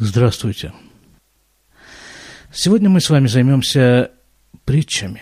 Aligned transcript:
Здравствуйте. 0.00 0.72
Сегодня 2.52 2.88
мы 2.88 3.00
с 3.00 3.10
вами 3.10 3.26
займемся 3.26 4.12
притчами. 4.64 5.20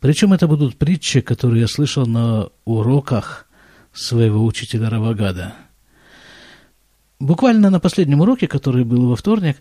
Причем 0.00 0.32
это 0.32 0.46
будут 0.46 0.78
притчи, 0.78 1.20
которые 1.20 1.60
я 1.60 1.68
слышал 1.68 2.06
на 2.06 2.48
уроках 2.64 3.46
своего 3.92 4.46
учителя 4.46 4.88
Равагада. 4.88 5.52
Буквально 7.20 7.68
на 7.68 7.78
последнем 7.78 8.22
уроке, 8.22 8.48
который 8.48 8.84
был 8.84 9.10
во 9.10 9.16
вторник, 9.16 9.58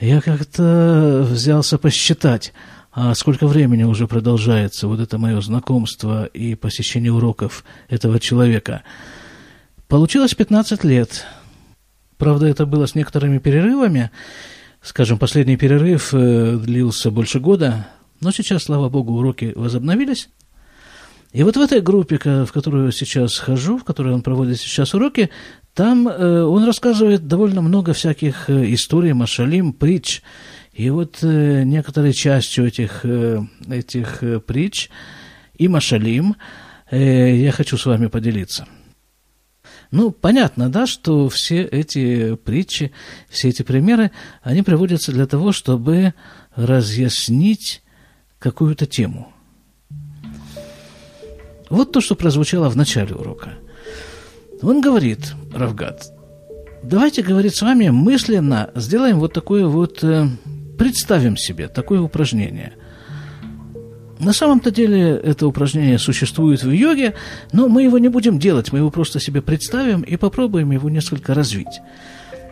я 0.00 0.20
как-то 0.20 1.24
взялся 1.24 1.78
посчитать, 1.78 2.52
а 2.90 3.14
сколько 3.14 3.46
времени 3.46 3.84
уже 3.84 4.08
продолжается 4.08 4.88
вот 4.88 4.98
это 4.98 5.18
мое 5.18 5.40
знакомство 5.40 6.24
и 6.24 6.56
посещение 6.56 7.12
уроков 7.12 7.64
этого 7.88 8.18
человека. 8.18 8.82
Получилось 9.86 10.34
15 10.34 10.82
лет– 10.82 11.24
Правда, 12.22 12.46
это 12.46 12.66
было 12.66 12.86
с 12.86 12.94
некоторыми 12.94 13.38
перерывами. 13.38 14.12
Скажем, 14.80 15.18
последний 15.18 15.56
перерыв 15.56 16.14
э, 16.14 16.56
длился 16.56 17.10
больше 17.10 17.40
года, 17.40 17.88
но 18.20 18.30
сейчас, 18.30 18.62
слава 18.62 18.88
богу, 18.88 19.14
уроки 19.14 19.52
возобновились. 19.56 20.28
И 21.32 21.42
вот 21.42 21.56
в 21.56 21.60
этой 21.60 21.80
группе, 21.80 22.18
в 22.18 22.52
которую 22.52 22.92
сейчас 22.92 23.36
хожу, 23.38 23.76
в 23.76 23.82
которой 23.82 24.14
он 24.14 24.22
проводит 24.22 24.60
сейчас 24.60 24.94
уроки, 24.94 25.30
там 25.74 26.06
э, 26.06 26.44
он 26.44 26.62
рассказывает 26.62 27.26
довольно 27.26 27.60
много 27.60 27.92
всяких 27.92 28.48
э, 28.48 28.72
историй, 28.72 29.14
машалим, 29.14 29.72
притч. 29.72 30.22
И 30.72 30.90
вот 30.90 31.18
некоторые 31.24 32.12
частью 32.12 32.68
этих, 32.68 33.04
этих 33.68 34.22
притч 34.46 34.90
и 35.56 35.66
машалим 35.66 36.36
я 36.92 37.50
хочу 37.50 37.76
с 37.76 37.84
вами 37.84 38.06
поделиться– 38.06 38.68
ну, 39.92 40.10
понятно, 40.10 40.70
да, 40.70 40.86
что 40.86 41.28
все 41.28 41.62
эти 41.62 42.34
притчи, 42.34 42.92
все 43.28 43.50
эти 43.50 43.62
примеры, 43.62 44.10
они 44.42 44.62
приводятся 44.62 45.12
для 45.12 45.26
того, 45.26 45.52
чтобы 45.52 46.14
разъяснить 46.56 47.82
какую-то 48.38 48.86
тему. 48.86 49.30
Вот 51.68 51.92
то, 51.92 52.00
что 52.00 52.14
прозвучало 52.14 52.70
в 52.70 52.76
начале 52.76 53.14
урока. 53.14 53.52
Он 54.62 54.80
говорит, 54.80 55.34
Равгат, 55.54 56.10
давайте, 56.82 57.22
говорит, 57.22 57.54
с 57.54 57.60
вами 57.60 57.90
мысленно 57.90 58.70
сделаем 58.74 59.20
вот 59.20 59.34
такое 59.34 59.66
вот, 59.66 60.02
э, 60.02 60.26
представим 60.78 61.36
себе 61.36 61.68
такое 61.68 62.00
упражнение– 62.00 62.72
на 64.22 64.32
самом-то 64.32 64.70
деле 64.70 65.16
это 65.16 65.46
упражнение 65.46 65.98
существует 65.98 66.62
в 66.62 66.70
йоге, 66.70 67.14
но 67.52 67.68
мы 67.68 67.82
его 67.82 67.98
не 67.98 68.08
будем 68.08 68.38
делать, 68.38 68.72
мы 68.72 68.78
его 68.78 68.90
просто 68.90 69.20
себе 69.20 69.42
представим 69.42 70.02
и 70.02 70.16
попробуем 70.16 70.70
его 70.70 70.88
несколько 70.88 71.34
развить. 71.34 71.80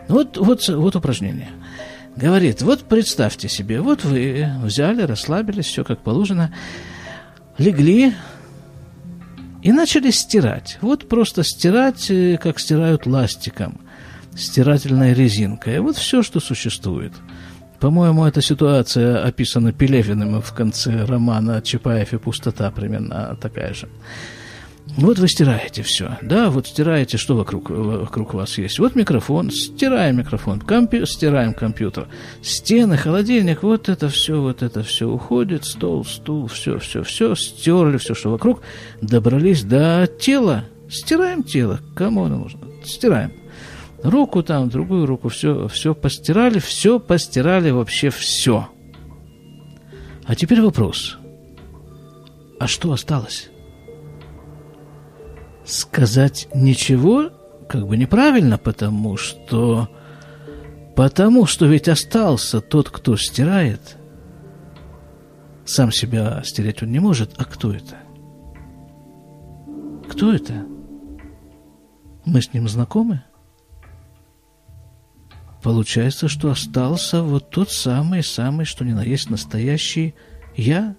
Вот, 0.07 0.37
вот, 0.37 0.67
вот 0.67 0.95
упражнение. 0.95 1.49
Говорит, 2.15 2.61
вот 2.61 2.83
представьте 2.83 3.47
себе, 3.47 3.79
вот 3.79 4.03
вы 4.03 4.49
взяли, 4.63 5.03
расслабились, 5.03 5.65
все 5.65 5.85
как 5.85 6.01
положено, 6.01 6.53
легли 7.57 8.13
и 9.63 9.71
начали 9.71 10.11
стирать. 10.11 10.77
Вот 10.81 11.07
просто 11.07 11.43
стирать, 11.43 12.11
э, 12.11 12.37
как 12.37 12.59
стирают 12.59 13.05
ластиком, 13.05 13.79
стирательной 14.35 15.13
резинкой. 15.13 15.79
Вот 15.79 15.95
все, 15.95 16.21
что 16.21 16.41
существует– 16.41 17.13
по-моему, 17.81 18.25
эта 18.25 18.41
ситуация 18.41 19.23
описана 19.23 19.73
Пелевиным 19.73 20.39
в 20.39 20.53
конце 20.53 21.03
романа 21.03 21.63
«Чапаев 21.63 22.13
и 22.13 22.19
пустота» 22.19 22.69
примерно 22.69 23.35
такая 23.41 23.73
же. 23.73 23.89
Вот 24.97 25.17
вы 25.17 25.27
стираете 25.27 25.81
все, 25.81 26.17
да, 26.21 26.49
вот 26.51 26.67
стираете, 26.67 27.17
что 27.17 27.35
вокруг, 27.35 27.69
вокруг 27.69 28.33
вас 28.35 28.57
есть. 28.57 28.77
Вот 28.77 28.95
микрофон, 28.95 29.49
стираем 29.49 30.17
микрофон, 30.17 30.59
компью, 30.59 31.07
стираем 31.07 31.53
компьютер, 31.53 32.07
стены, 32.43 32.97
холодильник, 32.97 33.63
вот 33.63 33.89
это 33.89 34.09
все, 34.09 34.39
вот 34.39 34.61
это 34.61 34.83
все 34.83 35.07
уходит, 35.07 35.65
стол, 35.65 36.05
стул, 36.05 36.47
все, 36.47 36.77
все, 36.77 37.03
все, 37.03 37.35
стерли 37.35 37.97
все, 37.97 38.13
что 38.13 38.29
вокруг, 38.29 38.61
добрались 39.01 39.63
до 39.63 40.07
тела, 40.19 40.65
стираем 40.89 41.41
тело, 41.41 41.79
кому 41.95 42.25
оно 42.25 42.37
нужно, 42.39 42.59
стираем 42.83 43.31
руку 44.03 44.43
там, 44.43 44.69
другую 44.69 45.05
руку, 45.05 45.29
все, 45.29 45.67
все 45.67 45.93
постирали, 45.93 46.59
все 46.59 46.99
постирали, 46.99 47.71
вообще 47.71 48.09
все. 48.09 48.67
А 50.25 50.35
теперь 50.35 50.61
вопрос. 50.61 51.17
А 52.59 52.67
что 52.67 52.91
осталось? 52.91 53.49
Сказать 55.65 56.47
ничего 56.53 57.31
как 57.67 57.87
бы 57.87 57.97
неправильно, 57.97 58.57
потому 58.57 59.17
что... 59.17 59.89
Потому 60.95 61.45
что 61.45 61.65
ведь 61.67 61.87
остался 61.87 62.59
тот, 62.59 62.89
кто 62.89 63.15
стирает. 63.15 63.97
Сам 65.65 65.91
себя 65.91 66.41
стереть 66.43 66.83
он 66.83 66.91
не 66.91 66.99
может. 66.99 67.33
А 67.37 67.45
кто 67.45 67.71
это? 67.71 67.95
Кто 70.09 70.33
это? 70.33 70.65
Мы 72.25 72.41
с 72.41 72.53
ним 72.53 72.67
знакомы? 72.67 73.23
Получается, 75.61 76.27
что 76.27 76.49
остался 76.49 77.21
вот 77.21 77.51
тот 77.51 77.69
самый-самый, 77.71 78.65
что 78.65 78.83
ни 78.83 78.93
на 78.93 79.03
есть 79.03 79.29
настоящий 79.29 80.15
я. 80.55 80.95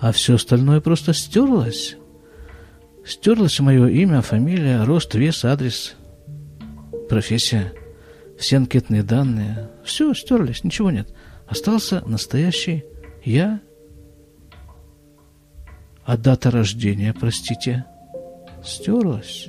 А 0.00 0.12
все 0.12 0.36
остальное 0.36 0.80
просто 0.80 1.12
стерлось. 1.12 1.96
Стерлось 3.04 3.60
мое 3.60 3.88
имя, 3.88 4.22
фамилия, 4.22 4.84
рост, 4.84 5.14
вес, 5.14 5.44
адрес, 5.44 5.96
профессия, 7.10 7.74
все 8.38 8.56
анкетные 8.56 9.02
данные. 9.02 9.70
Все 9.84 10.14
стерлись, 10.14 10.64
ничего 10.64 10.90
нет. 10.90 11.14
Остался 11.46 12.02
настоящий 12.06 12.84
я. 13.22 13.60
А 16.04 16.16
дата 16.16 16.50
рождения, 16.50 17.12
простите, 17.12 17.84
стерлась 18.64 19.48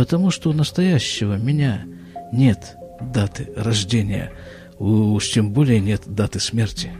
потому 0.00 0.30
что 0.30 0.48
у 0.48 0.54
настоящего 0.54 1.34
меня 1.34 1.82
нет 2.32 2.78
даты 3.02 3.52
рождения, 3.54 4.32
уж 4.78 5.28
тем 5.28 5.52
более 5.52 5.78
нет 5.78 6.04
даты 6.06 6.40
смерти. 6.40 6.90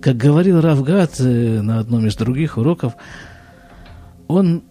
Как 0.00 0.16
говорил 0.16 0.62
Равгат 0.62 1.20
э, 1.20 1.60
на 1.60 1.80
одном 1.80 2.06
из 2.06 2.16
других 2.16 2.56
уроков, 2.56 2.94
он 4.26 4.62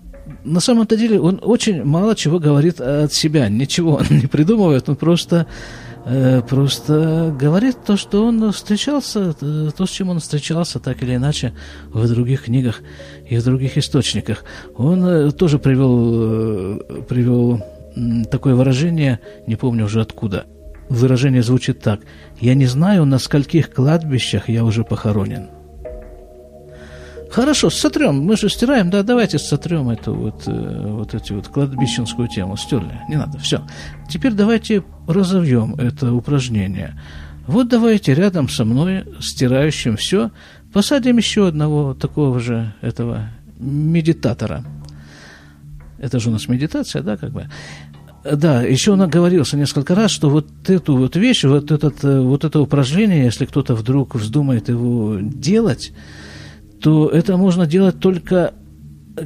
на 0.44 0.60
самом-то 0.60 0.98
деле 0.98 1.22
он 1.22 1.40
очень 1.44 1.84
мало 1.84 2.16
чего 2.16 2.40
говорит 2.40 2.82
от 2.82 3.14
себя, 3.14 3.48
ничего 3.48 3.98
он 3.98 4.18
не 4.18 4.26
придумывает, 4.26 4.90
он 4.90 4.96
просто 4.96 5.46
просто 6.48 7.36
говорит 7.38 7.78
то, 7.84 7.98
что 7.98 8.26
он 8.26 8.52
встречался, 8.52 9.36
э, 9.42 9.70
то, 9.76 9.86
с 9.86 9.90
чем 9.90 10.10
он 10.10 10.20
встречался, 10.20 10.80
так 10.80 11.02
или 11.02 11.16
иначе, 11.16 11.54
в 11.92 12.08
других 12.08 12.44
книгах 12.44 12.82
и 13.28 13.38
в 13.38 13.44
других 13.44 13.78
источниках. 13.78 14.44
Он 14.78 15.04
э, 15.04 15.32
тоже 15.32 15.58
привел, 15.58 16.80
привел 17.10 17.64
такое 18.30 18.56
выражение, 18.56 19.20
не 19.48 19.56
помню 19.56 19.86
уже 19.86 20.02
откуда. 20.02 20.46
Выражение 20.90 21.42
звучит 21.42 21.80
так. 21.80 22.02
«Я 22.40 22.54
не 22.54 22.68
знаю, 22.68 23.06
на 23.06 23.18
скольких 23.18 23.74
кладбищах 23.74 24.50
я 24.50 24.64
уже 24.64 24.84
похоронен». 24.84 25.50
Хорошо, 27.32 27.70
сотрем. 27.70 28.22
Мы 28.22 28.38
же 28.38 28.50
стираем, 28.50 28.90
да, 28.90 29.04
давайте 29.04 29.40
сотрем 29.40 29.90
эту 29.90 30.14
вот, 30.14 30.44
э, 30.48 30.88
вот 30.92 31.14
эти 31.14 31.34
вот 31.34 31.48
кладбищенскую 31.48 32.28
тему. 32.28 32.56
Стерли, 32.56 33.02
не 33.10 33.18
надо, 33.18 33.40
все. 33.40 33.62
Теперь 34.10 34.34
давайте 34.34 34.84
разовьем 35.08 35.76
это 35.76 36.14
упражнение. 36.14 37.00
Вот 37.48 37.68
давайте 37.68 38.14
рядом 38.14 38.50
со 38.50 38.66
мной, 38.66 39.06
стирающим 39.20 39.98
все, 39.98 40.32
посадим 40.74 41.18
еще 41.18 41.48
одного 41.48 41.94
такого 41.94 42.40
же 42.40 42.74
этого 42.82 43.30
медитатора. 43.60 44.64
Это 46.00 46.20
же 46.20 46.30
у 46.30 46.32
нас 46.32 46.48
медитация, 46.48 47.02
да, 47.02 47.18
как 47.18 47.32
бы. 47.32 47.48
Да, 48.24 48.64
еще 48.64 48.92
он 48.92 49.02
оговорился 49.04 49.56
несколько 49.56 49.94
раз, 49.94 50.10
что 50.10 50.30
вот 50.30 50.48
эту 50.68 50.98
вот 50.98 51.16
вещь, 51.16 51.44
вот, 51.44 51.72
этот, 51.72 52.04
э, 52.04 52.20
вот 52.20 52.44
это 52.44 52.60
упражнение, 52.60 53.24
если 53.26 53.46
кто-то 53.46 53.76
вдруг 53.76 54.16
вздумает 54.16 54.68
его 54.68 55.18
делать, 55.22 55.94
то 56.86 57.10
это 57.10 57.36
можно 57.36 57.66
делать 57.66 58.00
только 58.00 58.54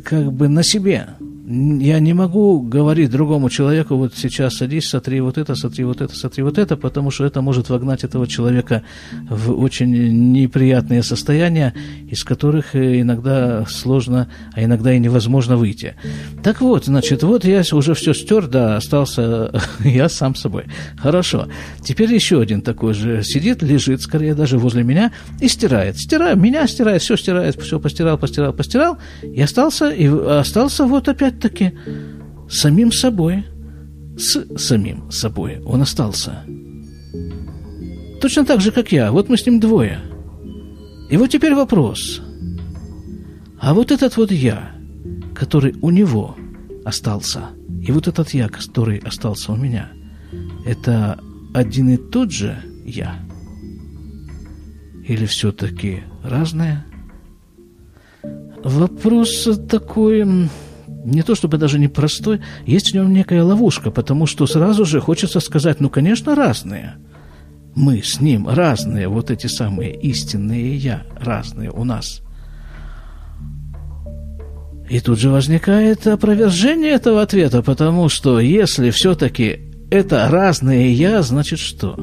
как 0.06 0.32
бы 0.32 0.48
на 0.48 0.64
себе 0.64 1.08
я 1.50 2.00
не 2.00 2.14
могу 2.14 2.62
говорить 2.62 3.10
другому 3.10 3.50
человеку, 3.50 3.96
вот 3.96 4.14
сейчас 4.16 4.58
садись, 4.58 4.88
сотри 4.88 5.20
вот 5.20 5.40
это, 5.40 5.56
сотри 5.56 5.84
вот 5.84 6.00
это, 6.00 6.16
сотри 6.16 6.44
вот 6.44 6.60
это, 6.60 6.78
потому 6.78 7.10
что 7.10 7.26
это 7.26 7.42
может 7.42 7.70
вогнать 7.70 8.04
этого 8.04 8.28
человека 8.28 8.84
в 9.28 9.60
очень 9.60 10.32
неприятные 10.32 11.02
состояния, 11.02 11.74
из 12.08 12.24
которых 12.24 12.76
иногда 12.76 13.66
сложно, 13.66 14.30
а 14.54 14.64
иногда 14.64 14.94
и 14.94 15.00
невозможно 15.00 15.58
выйти. 15.58 15.96
Так 16.44 16.62
вот, 16.62 16.86
значит, 16.86 17.24
вот 17.24 17.44
я 17.46 17.64
уже 17.72 17.96
все 17.96 18.14
стер, 18.14 18.46
да, 18.46 18.78
остался 18.78 19.52
я 19.84 20.08
сам 20.08 20.36
собой. 20.36 20.66
Хорошо. 20.98 21.48
Теперь 21.82 22.14
еще 22.14 22.42
один 22.42 22.62
такой 22.62 22.94
же 22.94 23.24
сидит, 23.24 23.64
лежит, 23.64 24.02
скорее 24.02 24.36
даже 24.36 24.60
возле 24.60 24.84
меня, 24.84 25.12
и 25.40 25.48
стирает. 25.48 25.98
Стирает, 25.98 26.38
меня 26.38 26.68
стирает, 26.68 27.02
все 27.02 27.16
стирает, 27.18 27.60
все 27.60 27.80
постирал, 27.80 28.20
постирал, 28.20 28.54
постирал, 28.54 29.00
и 29.24 29.42
остался, 29.42 29.90
и 29.90 30.06
остался 30.08 30.86
вот 30.86 31.10
опять 31.10 31.39
опять-таки 31.40 31.78
самим 32.50 32.92
собой, 32.92 33.46
с 34.18 34.58
самим 34.58 35.10
собой 35.12 35.62
он 35.66 35.82
остался. 35.82 36.44
Точно 38.22 38.46
так 38.46 38.62
же, 38.62 38.72
как 38.72 38.92
я. 38.92 39.12
Вот 39.12 39.30
мы 39.30 39.38
с 39.38 39.46
ним 39.46 39.60
двое. 39.60 40.00
И 41.10 41.18
вот 41.18 41.30
теперь 41.30 41.56
вопрос. 41.56 42.22
А 43.60 43.74
вот 43.74 43.92
этот 43.92 44.18
вот 44.18 44.32
я, 44.32 44.72
который 45.34 45.76
у 45.82 45.90
него 45.90 46.36
остался, 46.86 47.50
и 47.82 47.92
вот 47.92 48.08
этот 48.08 48.34
я, 48.34 48.50
который 48.50 48.98
остался 48.98 49.54
у 49.54 49.56
меня, 49.56 49.90
это 50.66 51.20
один 51.54 51.90
и 51.90 51.98
тот 51.98 52.32
же 52.32 52.58
я? 52.86 53.16
Или 55.08 55.26
все-таки 55.26 56.04
разное? 56.24 56.86
Вопрос 58.64 59.48
такой, 59.70 60.50
не 61.06 61.24
то 61.24 61.36
чтобы 61.36 61.58
даже 61.58 61.80
непростой, 61.80 62.42
есть 62.66 62.92
в 62.92 62.94
нем 62.94 63.14
некая 63.14 63.44
ловушка, 63.44 63.92
потому 63.92 64.26
что 64.26 64.46
сразу 64.48 64.86
же 64.86 65.00
хочется 65.00 65.40
сказать, 65.40 65.80
ну, 65.80 65.90
конечно, 65.90 66.36
разные. 66.36 66.96
Мы 67.76 68.02
с 68.04 68.20
ним 68.20 68.48
разные, 68.48 69.08
вот 69.08 69.32
эти 69.32 69.48
самые 69.48 69.94
истинные 69.96 70.76
я 70.76 71.04
разные 71.20 71.72
у 71.72 71.84
нас. 71.84 72.22
И 74.90 75.00
тут 75.02 75.20
же 75.20 75.30
возникает 75.30 76.08
опровержение 76.08 76.92
этого 76.92 77.22
ответа, 77.22 77.62
потому 77.62 78.10
что 78.10 78.40
если 78.40 78.90
все-таки 78.90 79.60
это 79.92 80.28
разные 80.30 80.92
я, 80.94 81.22
значит 81.22 81.60
что? 81.60 81.98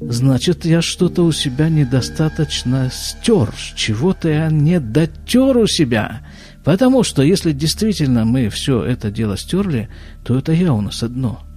Значит, 0.00 0.64
я 0.64 0.82
что-то 0.82 1.22
у 1.22 1.32
себя 1.32 1.68
недостаточно 1.68 2.90
стер, 2.92 3.54
чего-то 3.76 4.28
я 4.28 4.50
не 4.50 4.80
дотер 4.80 5.56
у 5.56 5.66
себя. 5.66 6.26
Потому 6.64 7.02
что 7.02 7.22
если 7.22 7.52
действительно 7.52 8.24
мы 8.24 8.48
все 8.48 8.82
это 8.82 9.10
дело 9.10 9.36
стерли, 9.36 9.88
то 10.24 10.38
это 10.38 10.52
я 10.52 10.72
у 10.72 10.80
нас 10.80 11.02
одно– 11.02 11.42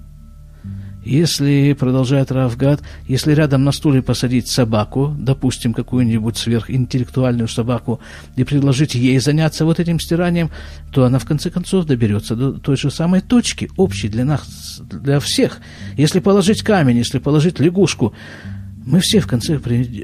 если, 1.08 1.74
продолжает 1.80 2.34
Равгад, 2.34 2.82
если 3.08 3.32
рядом 3.32 3.64
на 3.64 3.72
стуле 3.72 4.02
посадить 4.02 4.50
собаку, 4.50 5.16
допустим, 5.18 5.74
какую-нибудь 5.74 6.36
сверхинтеллектуальную 6.36 7.48
собаку, 7.48 8.02
и 8.36 8.44
предложить 8.44 8.94
ей 8.94 9.18
заняться 9.20 9.64
вот 9.64 9.80
этим 9.80 10.02
стиранием, 10.02 10.52
то 10.92 11.06
она 11.06 11.18
в 11.20 11.26
конце 11.26 11.50
концов 11.50 11.86
доберется 11.86 12.36
до 12.36 12.52
той 12.52 12.76
же 12.76 12.92
самой 12.92 13.22
точки, 13.22 13.70
общей 13.78 14.10
для 14.10 14.26
нас, 14.26 14.82
для 14.82 15.22
всех. 15.22 15.62
Если 15.96 16.20
положить 16.20 16.62
камень, 16.62 16.98
если 16.98 17.20
положить 17.20 17.62
лягушку, 17.62 18.14
мы 18.86 19.00
все 19.00 19.22
в 19.22 19.28
конце 19.28 19.60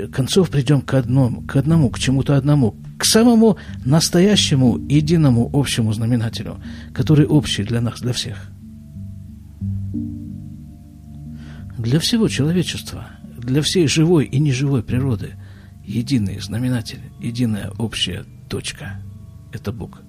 концов 0.08 0.50
придем 0.50 0.82
к 0.82 0.94
одному, 0.94 1.42
к 1.42 1.58
одному, 1.58 1.90
к 1.90 2.00
чему-то 2.00 2.38
одному, 2.38 2.78
к 3.04 3.06
самому 3.06 3.58
настоящему, 3.86 4.80
единому 4.90 5.50
общему 5.54 5.94
знаменателю, 5.94 6.58
который 6.94 7.26
общий 7.26 7.64
для 7.64 7.82
нас, 7.82 8.02
для 8.02 8.14
всех. 8.14 8.50
для 11.84 12.00
всего 12.00 12.30
человечества, 12.30 13.08
для 13.38 13.62
всей 13.62 13.88
живой 13.88 14.26
и 14.26 14.40
неживой 14.40 14.84
природы 14.84 15.34
единый 15.84 16.40
знаменатель, 16.40 17.02
единая 17.20 17.72
общая 17.78 18.24
точка– 18.48 19.02
это 19.52 19.74
Бог. 19.74 20.02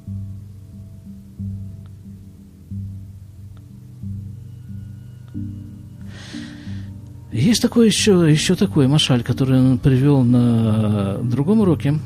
Есть 7.33 7.61
такой 7.61 7.87
еще, 7.89 8.31
еще 8.31 8.55
такой 8.55 8.87
машаль, 8.87 9.25
который 9.25 9.59
он 9.59 9.79
привел 9.79 10.23
на 10.23 11.19
другом 11.25 11.61
уроке. 11.61 11.99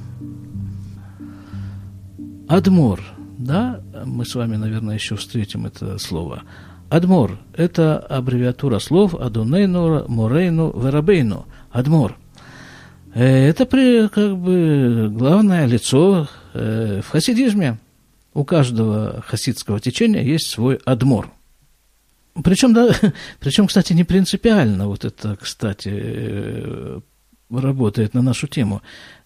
Адмор, 2.49 3.03
да, 3.39 3.81
мы 4.05 4.25
с 4.25 4.35
вами, 4.35 4.57
наверное, 4.57 4.95
еще 4.95 5.17
встретим 5.17 5.67
это 5.67 5.99
слово– 5.99 6.43
Адмор– 6.91 7.39
это 7.55 7.99
аббревиатура 7.99 8.79
слов 8.79 9.15
Адунейну, 9.15 10.09
Морейну, 10.09 10.73
Верабейну. 10.73 11.47
Адмор. 11.71 12.17
Э, 13.15 13.49
это 13.49 13.67
как 14.09 14.39
бы 14.39 15.09
главное 15.11 15.67
лицо 15.67 16.29
э, 16.55 17.03
в 17.05 17.11
хасидизме. 17.11 17.79
У 18.33 18.45
каждого 18.45 19.23
хасидского 19.27 19.81
течения 19.81 20.23
есть 20.23 20.47
свой 20.47 20.77
адмор. 20.85 21.31
Причем, 22.43 22.73
да, 22.73 22.95
причем, 23.41 23.67
кстати, 23.67 23.93
не 23.93 24.05
принципиально, 24.05 24.87
вот 24.87 25.05
это, 25.05 25.37
кстати, 25.37 25.91
э, 25.93 27.01
работает 27.51 28.15
на 28.15 28.23
нашу 28.23 28.47
тему, 28.47 28.81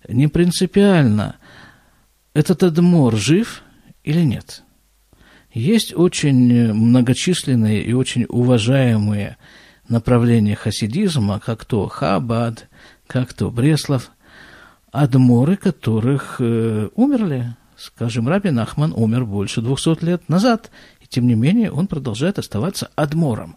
не 0.09 0.27
принципиально, 0.27 1.37
этот 2.35 2.63
адмор 2.63 3.17
жив 3.17 3.63
или 4.03 4.23
нет– 4.23 4.63
есть 5.53 5.95
очень 5.95 6.73
многочисленные 6.73 7.83
и 7.83 7.93
очень 7.93 8.25
уважаемые 8.29 9.37
направления 9.89 10.57
хасидизма, 10.57 11.41
как 11.41 11.65
то 11.67 11.89
Хабад, 11.89 12.69
как 13.07 13.35
то 13.35 13.51
Бреслов, 13.51 14.11
адморы 14.91 15.57
которых 15.57 16.37
э, 16.39 16.89
умерли. 16.95 17.55
Скажем, 17.77 18.29
Рабин 18.29 18.59
Ахман 18.61 18.95
умер 18.97 19.27
больше 19.27 19.61
200 19.61 20.05
лет 20.05 20.29
назад, 20.29 20.71
и 21.01 21.07
тем 21.07 21.27
не 21.27 21.35
менее 21.35 21.71
он 21.71 21.87
продолжает 21.87 22.39
оставаться 22.39 22.91
адмором. 22.95 23.57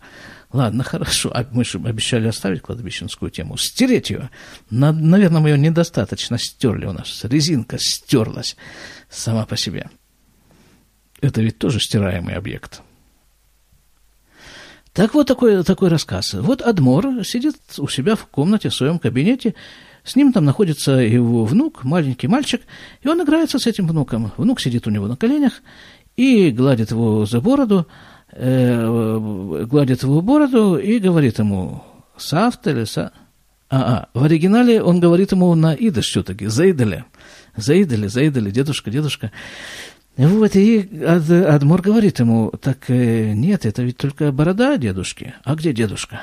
Ладно, 0.51 0.83
хорошо, 0.83 1.31
а 1.33 1.45
мы 1.51 1.65
же 1.65 1.79
обещали 1.79 2.27
оставить 2.27 2.61
кладбищенскую 2.61 3.31
тему, 3.31 3.57
стереть 3.57 4.09
ее. 4.09 4.29
Наверное, 4.69 5.41
мы 5.41 5.49
ее 5.49 5.57
недостаточно 5.57 6.37
стерли 6.37 6.85
у 6.85 6.93
нас, 6.93 7.23
резинка 7.23 7.77
стерлась 7.79 8.55
сама 9.09 9.45
по 9.45 9.57
себе. 9.57 9.89
Это 11.21 11.41
ведь 11.41 11.57
тоже 11.57 11.79
стираемый 11.79 12.35
объект. 12.35 12.81
Так 14.93 15.13
вот 15.13 15.27
такой, 15.27 15.61
такой 15.63 15.89
рассказ. 15.89 16.33
Вот 16.33 16.61
Адмор 16.61 17.25
сидит 17.25 17.57
у 17.79 17.87
себя 17.89 18.15
в 18.15 18.27
комнате, 18.27 18.69
в 18.69 18.75
своем 18.75 18.97
кабинете, 18.97 19.55
с 20.05 20.15
ним 20.15 20.31
там 20.31 20.45
находится 20.45 20.91
его 20.93 21.43
внук, 21.43 21.83
маленький 21.83 22.27
мальчик, 22.27 22.61
и 23.01 23.07
он 23.09 23.21
играется 23.21 23.59
с 23.59 23.67
этим 23.67 23.87
внуком. 23.87 24.31
Внук 24.37 24.61
сидит 24.61 24.87
у 24.87 24.91
него 24.91 25.07
на 25.07 25.17
коленях 25.17 25.61
и 26.15 26.51
гладит 26.51 26.91
его 26.91 27.25
за 27.25 27.41
бороду, 27.41 27.87
э, 28.35 29.65
гладит 29.65 30.03
его 30.03 30.21
бороду 30.21 30.77
и 30.77 30.99
говорит 30.99 31.39
ему 31.39 31.83
«Сафт 32.17 32.67
или 32.67 32.83
са...» 32.83 33.11
а, 33.69 34.09
а, 34.13 34.19
в 34.19 34.23
оригинале 34.23 34.81
он 34.81 34.99
говорит 34.99 35.31
ему 35.31 35.53
на 35.55 35.73
идыш 35.73 36.05
все-таки, 36.05 36.45
«Заидали». 36.47 37.05
«Заидали, 37.55 38.07
заидали, 38.07 38.51
дедушка, 38.51 38.91
дедушка». 38.91 39.31
Вот, 40.17 40.55
и 40.55 41.03
Адмор 41.03 41.81
говорит 41.81 42.19
ему, 42.19 42.49
так 42.61 42.89
э, 42.89 43.33
нет, 43.33 43.65
это 43.65 43.83
ведь 43.83 43.97
только 43.97 44.31
борода 44.31 44.77
дедушки. 44.77 45.33
А 45.43 45.55
где 45.55 45.73
дедушка? 45.73 46.21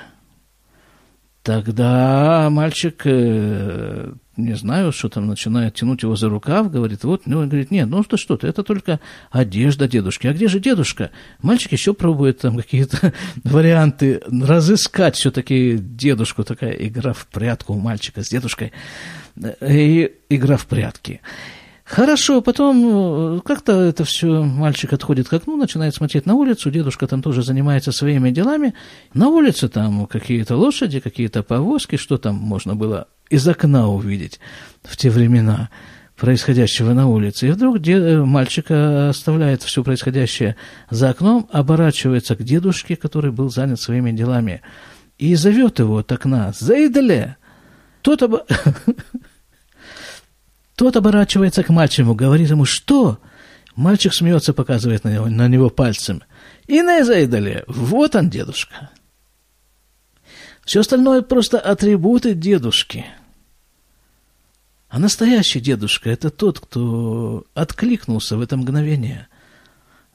Тогда 1.42 2.48
мальчик, 2.50 3.02
э, 3.04 4.12
не 4.36 4.54
знаю, 4.54 4.92
что 4.92 5.08
там, 5.08 5.26
начинает 5.26 5.74
тянуть 5.74 6.02
его 6.02 6.16
за 6.16 6.28
рукав, 6.28 6.70
говорит, 6.70 7.04
вот, 7.04 7.26
ну, 7.26 7.38
он 7.40 7.48
говорит, 7.48 7.70
нет, 7.70 7.88
ну 7.88 8.02
что, 8.02 8.16
что-то, 8.16 8.46
это 8.46 8.62
только 8.62 9.00
одежда 9.30 9.88
дедушки. 9.88 10.26
А 10.26 10.32
где 10.32 10.48
же 10.48 10.58
дедушка? 10.58 11.10
Мальчик 11.42 11.72
еще 11.72 11.92
пробует 11.92 12.38
там 12.38 12.56
какие-то 12.56 13.12
варианты 13.44 14.22
разыскать 14.26 15.16
все-таки 15.16 15.76
дедушку, 15.78 16.44
такая 16.44 16.72
игра 16.72 17.12
в 17.12 17.26
прятку 17.26 17.74
у 17.74 17.78
мальчика 17.78 18.22
с 18.22 18.28
дедушкой, 18.28 18.72
э, 19.36 19.54
и 19.60 20.12
игра 20.30 20.56
в 20.56 20.66
прятки. 20.66 21.20
Хорошо, 21.84 22.40
потом 22.40 23.36
э, 23.36 23.40
как-то 23.44 23.72
это 23.82 24.04
все, 24.04 24.44
мальчик 24.44 24.94
отходит 24.94 25.28
к 25.28 25.32
окну, 25.34 25.56
начинает 25.58 25.94
смотреть 25.94 26.24
на 26.24 26.34
улицу, 26.34 26.70
дедушка 26.70 27.06
там 27.06 27.20
тоже 27.20 27.42
занимается 27.42 27.92
своими 27.92 28.30
делами. 28.30 28.72
На 29.12 29.28
улице 29.28 29.68
там 29.68 30.06
какие-то 30.06 30.56
лошади, 30.56 31.00
какие-то 31.00 31.42
повозки, 31.42 31.96
что 31.96 32.16
там 32.16 32.36
можно 32.36 32.74
было 32.74 33.08
из 33.32 33.48
окна 33.48 33.88
увидеть 33.88 34.40
в 34.82 34.96
те 34.96 35.08
времена 35.08 35.70
происходящего 36.16 36.92
на 36.92 37.08
улице. 37.08 37.48
И 37.48 37.50
вдруг 37.50 37.80
дед, 37.80 38.02
э, 38.02 38.22
мальчик 38.22 38.70
оставляет 38.70 39.62
все 39.62 39.82
происходящее 39.82 40.56
за 40.90 41.10
окном, 41.10 41.48
оборачивается 41.50 42.36
к 42.36 42.42
дедушке, 42.42 42.94
который 42.94 43.32
был 43.32 43.50
занят 43.50 43.80
своими 43.80 44.12
делами, 44.12 44.60
и 45.16 45.34
зовет 45.34 45.78
его 45.78 45.98
от 45.98 46.12
окна 46.12 46.52
«Заидале!» 46.52 47.36
Тот 48.02 48.22
об... 48.22 48.34
Тот 50.76 50.96
оборачивается 50.96 51.62
к 51.62 51.70
мальчику, 51.70 52.14
говорит 52.14 52.50
ему, 52.50 52.66
что? 52.66 53.18
Мальчик 53.74 54.12
смеется, 54.12 54.52
показывает 54.52 55.04
на 55.04 55.14
него, 55.14 55.28
на 55.28 55.48
него 55.48 55.70
пальцем. 55.70 56.22
И 56.66 56.82
на 56.82 57.02
Зайдале, 57.02 57.64
вот 57.66 58.14
он, 58.14 58.28
дедушка. 58.28 58.90
Все 60.64 60.80
остальное 60.80 61.22
просто 61.22 61.58
атрибуты 61.58 62.34
дедушки. 62.34 63.06
А 64.92 64.98
настоящий 64.98 65.58
дедушка– 65.58 66.10
это 66.10 66.28
тот, 66.28 66.60
кто 66.60 67.46
откликнулся 67.54 68.36
в 68.36 68.42
это 68.42 68.58
мгновение 68.58 69.26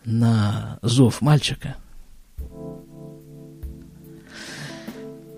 на 0.05 0.77
зов 0.83 1.21
мальчика. 1.21 1.77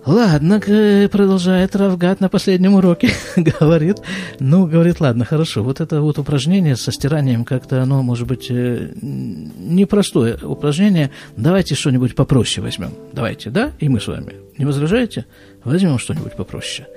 Ладно, 0.05 0.59
продолжает 0.59 1.73
Равгат 1.77 2.19
на 2.19 2.27
последнем 2.27 2.73
уроке, 2.73 3.11
говорит, 3.37 3.99
ну, 4.41 4.67
говорит, 4.67 4.99
ладно, 4.99 5.23
хорошо, 5.23 5.63
вот 5.63 5.79
это 5.79 6.01
вот 6.01 6.19
упражнение 6.19 6.75
со 6.75 6.91
стиранием, 6.91 7.45
как-то 7.45 7.81
оно, 7.81 8.03
может 8.03 8.27
быть, 8.27 8.47
э, 8.49 8.91
непростое 9.01 10.35
упражнение, 10.35 11.11
давайте 11.37 11.75
что-нибудь 11.75 12.13
попроще 12.13 12.61
возьмем, 12.61 12.91
давайте, 13.13 13.51
да, 13.51 13.71
и 13.79 13.87
мы 13.87 14.01
с 14.01 14.07
вами, 14.07 14.35
не 14.57 14.65
возражаете? 14.65 15.25
Возьмем 15.63 15.97
что-нибудь 15.97 16.33
попроще. 16.33 16.87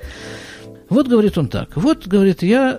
Вот, 0.93 1.09
говорит 1.09 1.39
он 1.39 1.49
так, 1.49 1.75
вот, 1.75 2.07
говорит, 2.07 2.43
я 2.43 2.79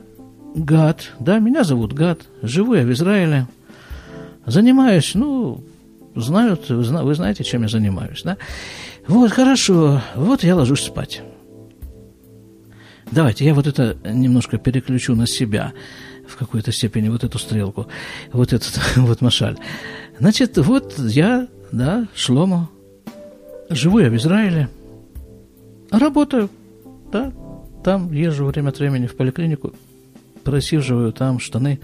Гад, 0.53 1.13
да, 1.19 1.39
меня 1.39 1.63
зовут 1.63 1.93
Гад, 1.93 2.19
живу 2.43 2.75
я 2.75 2.83
в 2.83 2.91
Израиле, 2.91 3.47
занимаюсь, 4.45 5.15
ну, 5.15 5.63
знают, 6.13 6.69
вы 6.69 7.15
знаете, 7.15 7.43
чем 7.43 7.63
я 7.63 7.69
занимаюсь, 7.69 8.21
да? 8.21 8.37
Вот, 9.07 9.31
хорошо, 9.31 9.99
вот 10.13 10.43
я 10.43 10.55
ложусь 10.55 10.83
спать. 10.83 11.23
Давайте 13.09 13.45
я 13.45 13.55
вот 13.55 13.65
это 13.65 13.97
немножко 14.05 14.59
переключу 14.59 15.15
на 15.15 15.25
себя 15.25 15.73
в 16.27 16.37
какой-то 16.37 16.71
степени, 16.71 17.09
вот 17.09 17.23
эту 17.23 17.39
стрелку, 17.39 17.87
вот 18.31 18.53
этот 18.53 18.79
вот 18.95 19.21
машаль. 19.21 19.57
Значит, 20.19 20.55
вот 20.59 20.99
я, 20.99 21.47
да, 21.71 22.07
Шломо, 22.13 22.69
живу 23.71 23.97
я 23.97 24.11
в 24.11 24.15
Израиле, 24.15 24.69
работаю, 25.89 26.51
да, 27.11 27.33
там 27.83 28.11
езжу 28.11 28.45
время 28.45 28.69
от 28.69 28.79
времени 28.79 29.07
в 29.07 29.15
поликлинику, 29.15 29.73
просиживаю 30.43 31.11
там 31.13 31.39
штаны 31.39 31.79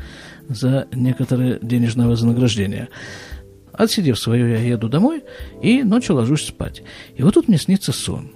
за 0.48 0.88
некоторое 0.92 1.60
денежное 1.62 2.08
вознаграждение. 2.08 2.90
Отсидев 3.74 4.20
свое, 4.20 4.52
я 4.52 4.60
еду 4.60 4.90
домой 4.90 5.24
и 5.62 5.84
ночью 5.84 6.16
ложусь 6.16 6.48
спать. 6.48 6.84
И 7.16 7.24
вот 7.24 7.36
тут 7.36 7.48
мне 7.48 7.58
снится 7.58 7.92
сон. 7.92 8.32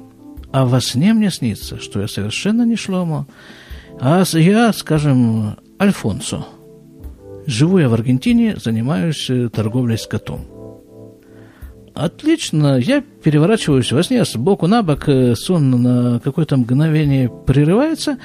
А 0.51 0.65
во 0.65 0.79
сне 0.79 1.13
мне 1.13 1.31
снится, 1.31 1.79
что 1.79 1.99
я 1.99 2.07
совершенно 2.07 2.63
не 2.63 2.75
Шломо, 2.75 3.27
а 3.99 4.23
я, 4.33 4.71
скажем, 4.71 5.57
Альфонсо. 5.81 6.45
Живу 7.45 7.79
я 7.79 7.89
в 7.89 7.93
Аргентине, 7.93 8.55
занимаюсь 8.55 9.29
э, 9.29 9.49
торговлей 9.49 9.97
с 9.97 10.07
котом. 10.07 10.52
Отлично, 11.93 12.77
я 12.77 13.01
переворачиваюсь 13.01 13.91
во 13.91 14.01
сне 14.01 14.25
с 14.25 14.35
боку 14.35 14.65
на 14.65 14.81
бок, 14.81 15.07
э, 15.07 15.35
сон 15.35 15.69
на 15.69 16.19
какое-то 16.19 16.57
мгновение 16.57 17.29
прерывается, 17.29 18.17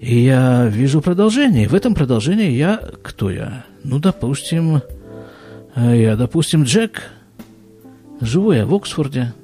и 0.00 0.18
я 0.18 0.66
вижу 0.66 1.02
продолжение. 1.02 1.68
В 1.68 1.74
этом 1.74 1.94
продолжении 1.94 2.52
я... 2.52 2.80
Кто 3.02 3.30
я? 3.30 3.66
Ну, 3.84 3.98
допустим, 3.98 4.80
а 5.74 5.94
я, 5.94 6.16
допустим, 6.16 6.64
Джек, 6.64 7.02
живу 8.20 8.52
я 8.52 8.64
в 8.64 8.74
Оксфорде, 8.74 9.34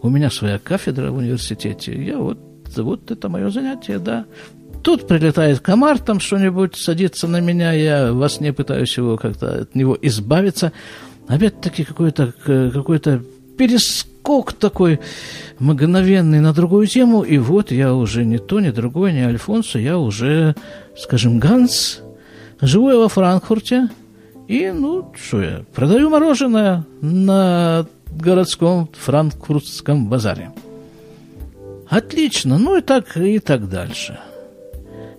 у 0.00 0.08
меня 0.08 0.30
своя 0.30 0.58
кафедра 0.58 1.10
в 1.10 1.16
университете, 1.16 1.92
я 2.02 2.16
вот, 2.16 2.38
вот 2.76 3.10
это 3.10 3.28
мое 3.28 3.50
занятие, 3.50 3.98
да. 3.98 4.24
Тут 4.82 5.06
прилетает 5.06 5.60
комар, 5.60 5.98
там 5.98 6.20
что-нибудь 6.20 6.76
садится 6.76 7.26
на 7.28 7.40
меня, 7.40 7.72
я 7.72 8.12
во 8.12 8.28
сне 8.28 8.52
пытаюсь 8.52 8.96
его 8.96 9.16
как-то 9.16 9.62
от 9.62 9.74
него 9.74 9.98
избавиться. 10.00 10.72
Опять-таки 11.28 11.84
какой-то 11.84 12.32
какой 12.44 13.00
перескок 13.56 14.52
такой 14.52 15.00
мгновенный 15.58 16.40
на 16.40 16.52
другую 16.52 16.86
тему, 16.86 17.22
и 17.22 17.38
вот 17.38 17.70
я 17.70 17.94
уже 17.94 18.24
не 18.24 18.38
то, 18.38 18.60
ни 18.60 18.70
другой, 18.70 19.12
ни 19.12 19.20
Альфонсо, 19.20 19.78
я 19.78 19.98
уже, 19.98 20.54
скажем, 20.96 21.38
Ганс, 21.38 22.02
живу 22.60 22.90
я 22.90 22.96
во 22.96 23.08
Франкфурте, 23.08 23.88
и, 24.46 24.70
ну, 24.70 25.12
что 25.20 25.42
я, 25.42 25.64
продаю 25.74 26.10
мороженое 26.10 26.84
на 27.00 27.86
городском 28.10 28.88
франкфуртском 28.92 30.08
базаре. 30.08 30.52
Отлично, 31.88 32.58
ну 32.58 32.76
и 32.76 32.80
так, 32.80 33.16
и 33.16 33.38
так 33.38 33.68
дальше. 33.68 34.18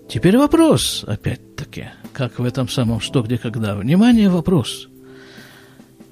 Теперь 0.08 0.38
вопрос, 0.38 1.04
опять-таки, 1.06 1.90
как 2.14 2.40
в 2.40 2.46
этом 2.46 2.70
самом 2.70 3.02
«Что, 3.02 3.22
где, 3.22 3.38
когда». 3.38 3.76
Внимание, 3.76 4.30
вопрос. 4.30 4.87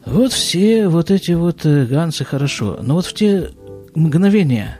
Вот 0.05 0.33
все 0.33 0.87
вот 0.87 1.09
эти 1.09 1.31
вот 1.31 1.65
э, 1.65 1.85
ганцы 1.85 2.23
хорошо, 2.23 2.79
но 2.81 2.95
вот 2.95 3.05
в 3.05 3.13
те 3.13 3.49
мгновения, 3.95 4.79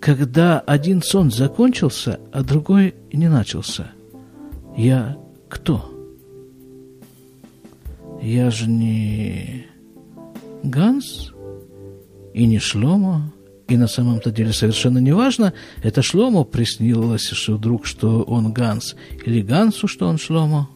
когда 0.00 0.58
один 0.60 1.02
сон 1.02 1.30
закончился, 1.30 2.18
а 2.32 2.42
другой 2.42 2.94
не 3.12 3.28
начался, 3.28 3.92
я 4.76 5.18
кто? 5.48 5.92
Я 8.22 8.50
же 8.50 8.68
не 8.68 9.66
Ганс 10.62 11.32
и 12.32 12.46
не 12.46 12.58
Шломо, 12.58 13.32
и 13.68 13.76
на 13.76 13.86
самом-то 13.86 14.30
деле 14.30 14.54
совершенно 14.54 14.98
не 14.98 15.12
важно, 15.12 15.52
это 15.82 16.00
Шломо 16.00 16.44
приснилось, 16.44 17.28
что 17.28 17.56
вдруг, 17.56 17.84
что 17.84 18.22
он 18.22 18.52
Ганс, 18.52 18.96
или 19.26 19.42
Гансу, 19.42 19.88
что 19.88 20.08
он 20.08 20.16
Шломо. 20.16 20.70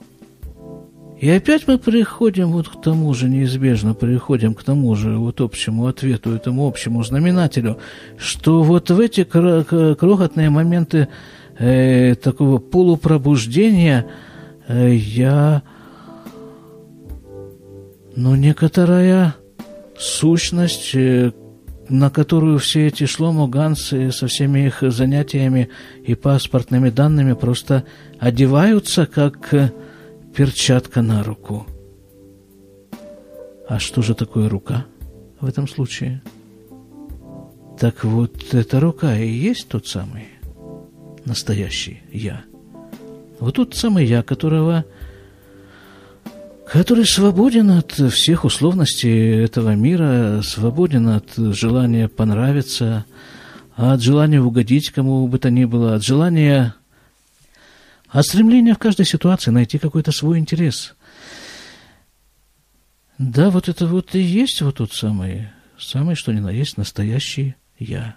И 1.22 1.30
опять 1.30 1.68
мы 1.68 1.78
приходим 1.78 2.50
вот 2.50 2.68
к 2.68 2.82
тому 2.82 3.14
же, 3.14 3.28
неизбежно 3.28 3.94
приходим 3.94 4.54
к 4.54 4.64
тому 4.64 4.96
же 4.96 5.18
вот 5.18 5.40
общему 5.40 5.86
ответу, 5.86 6.32
этому 6.32 6.66
общему 6.66 7.04
знаменателю, 7.04 7.78
что 8.18 8.64
вот 8.64 8.90
в 8.90 8.98
эти 8.98 9.22
крохотные 9.22 10.50
моменты 10.50 11.06
э, 11.60 12.16
такого 12.16 12.58
полупробуждения 12.58 14.08
э, 14.66 14.94
я 14.94 15.62
но 18.16 18.34
некоторая 18.34 19.36
сущность, 19.96 20.90
э, 20.96 21.30
на 21.88 22.10
которую 22.10 22.58
все 22.58 22.88
эти 22.88 23.06
шломо 23.06 23.46
ганцы 23.46 24.10
со 24.10 24.26
всеми 24.26 24.66
их 24.66 24.82
занятиями 24.82 25.68
и 26.04 26.16
паспортными 26.16 26.90
данными 26.90 27.34
просто 27.34 27.84
одеваются, 28.18 29.06
как 29.06 29.54
э, 29.54 29.70
перчатка 30.34 31.02
на 31.02 31.22
руку. 31.22 31.66
А 33.68 33.78
что 33.78 34.02
же 34.02 34.14
такое 34.14 34.48
рука 34.48 34.86
в 35.40 35.46
этом 35.46 35.68
случае? 35.68 36.22
Так 37.78 38.04
вот, 38.04 38.54
эта 38.54 38.80
рука 38.80 39.16
и 39.18 39.28
есть 39.28 39.68
тот 39.68 39.86
самый 39.86 40.28
настоящий 41.24 42.02
я. 42.12 42.44
Вот 43.40 43.56
тот 43.56 43.74
самый 43.74 44.06
я, 44.06 44.22
которого 44.22 44.84
который 46.72 47.04
свободен 47.04 47.70
от 47.70 47.92
всех 47.92 48.46
условностей 48.46 49.44
этого 49.44 49.74
мира, 49.74 50.40
свободен 50.42 51.08
от 51.08 51.26
желания 51.36 52.08
понравиться, 52.08 53.04
от 53.76 54.00
желания 54.00 54.40
угодить 54.40 54.90
кому 54.90 55.28
бы 55.28 55.38
то 55.38 55.50
ни 55.50 55.66
было, 55.66 55.96
от 55.96 56.02
желания, 56.02 56.74
от 58.12 58.24
стремления 58.24 58.74
в 58.74 58.78
каждой 58.78 59.06
ситуации 59.06 59.50
найти 59.50 59.78
какой-то 59.78 60.12
свой 60.12 60.38
интерес. 60.38 60.94
Да, 63.18 63.50
вот 63.50 63.68
это 63.68 63.86
вот 63.86 64.14
и 64.14 64.20
есть 64.20 64.62
вот 64.62 64.76
тот 64.76 64.92
самый, 64.92 65.48
самый, 65.78 66.14
что 66.14 66.32
ни 66.32 66.40
на 66.40 66.50
есть, 66.50 66.76
настоящий 66.76 67.56
я. 67.78 68.16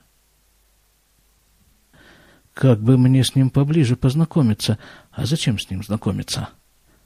Как 2.53 2.79
бы 2.79 2.97
мне 2.97 3.23
с 3.23 3.35
ним 3.35 3.49
поближе 3.49 3.95
познакомиться? 3.95 4.77
А 5.11 5.25
зачем 5.25 5.59
с 5.59 5.69
ним 5.69 5.83
знакомиться?— 5.83 6.49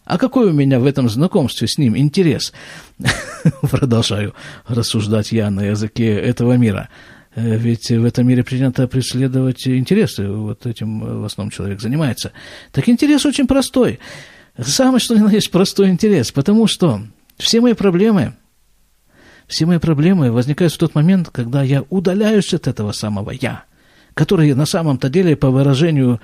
а 0.09 0.17
какой 0.17 0.49
у 0.49 0.53
меня 0.53 0.79
в 0.79 0.87
этом 0.87 1.07
знакомстве 1.07 1.67
с 1.67 1.77
ним 1.77 1.95
интерес? 1.95 2.51
Продолжаю 3.61 4.33
рассуждать 4.67 5.31
я 5.31 5.51
на 5.51 5.65
языке 5.65 6.15
этого 6.15 6.53
мира. 6.53 6.89
Э, 7.35 7.57
ведь 7.57 7.89
в 7.89 8.05
этом 8.05 8.27
мире 8.27 8.43
принято 8.43 8.87
преследовать 8.87 9.67
интересы. 9.67 10.27
Вот 10.27 10.65
этим 10.65 11.21
в 11.21 11.25
основном 11.25 11.51
человек 11.51 11.81
занимается. 11.81 12.31
Так 12.71 12.89
интерес 12.89 13.25
очень 13.25 13.47
простой. 13.47 13.99
Самое 14.57 14.99
что 14.99 15.15
ни 15.15 15.21
на 15.21 15.29
есть 15.29 15.51
простой 15.51 15.89
интерес. 15.89 16.31
Потому 16.31 16.67
что 16.67 17.01
все 17.37 17.61
мои 17.61 17.73
проблемы, 17.73 18.35
все 19.47 19.65
мои 19.65 19.77
проблемы 19.77 20.31
возникают 20.31 20.73
в 20.73 20.77
тот 20.77 20.95
момент, 20.95 21.29
когда 21.29 21.63
я 21.63 21.83
удаляюсь 21.89 22.53
от 22.53 22.67
этого 22.67 22.91
самого 22.91 23.31
«я», 23.31 23.63
который 24.13 24.53
на 24.53 24.65
самом-то 24.65 25.09
деле, 25.09 25.35
по 25.35 25.49
выражению 25.49 26.19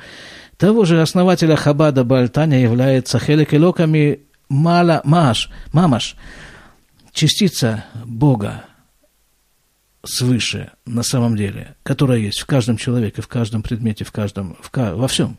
того 0.57 0.85
же 0.85 1.01
основателя 1.01 1.55
Хабада 1.55 2.03
Бальтаня 2.03 2.59
является 2.59 3.19
Хелекелоками 3.19 4.21
Мала 4.49 5.01
Маш, 5.03 5.49
Мамаш, 5.73 6.15
частица 7.13 7.85
Бога 8.05 8.65
свыше 10.05 10.71
на 10.85 11.03
самом 11.03 11.35
деле, 11.35 11.75
которая 11.83 12.19
есть 12.19 12.39
в 12.39 12.45
каждом 12.45 12.77
человеке, 12.77 13.21
в 13.21 13.27
каждом 13.27 13.63
предмете, 13.63 14.03
в 14.05 14.11
каждом, 14.11 14.57
в, 14.61 14.69
во 14.73 15.07
всем. 15.07 15.37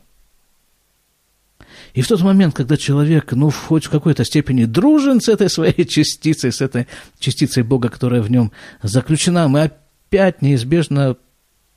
И 1.93 2.01
в 2.01 2.07
тот 2.07 2.21
момент, 2.21 2.53
когда 2.53 2.77
человек, 2.77 3.31
ну, 3.31 3.49
хоть 3.49 3.85
в 3.85 3.89
какой-то 3.89 4.23
степени 4.23 4.65
дружен 4.65 5.21
с 5.21 5.29
этой 5.29 5.49
своей 5.49 5.85
частицей, 5.87 6.51
с 6.51 6.61
этой 6.61 6.87
частицей 7.19 7.63
Бога, 7.63 7.89
которая 7.89 8.21
в 8.21 8.29
нем 8.29 8.51
заключена, 8.83 9.47
мы 9.47 9.63
опять 9.63 10.41
неизбежно 10.41 11.17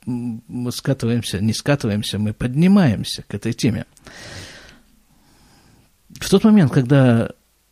мы 0.05 0.71
скатываемся, 0.71 1.39
не 1.39 1.53
скатываемся, 1.53 2.17
мы 2.17 2.33
поднимаемся 2.33 3.23
к 3.27 3.33
этой 3.33 3.53
теме. 3.53 3.85
В 6.19 6.29
тот 6.29 6.43
момент, 6.43 6.71
когда, 6.71 7.31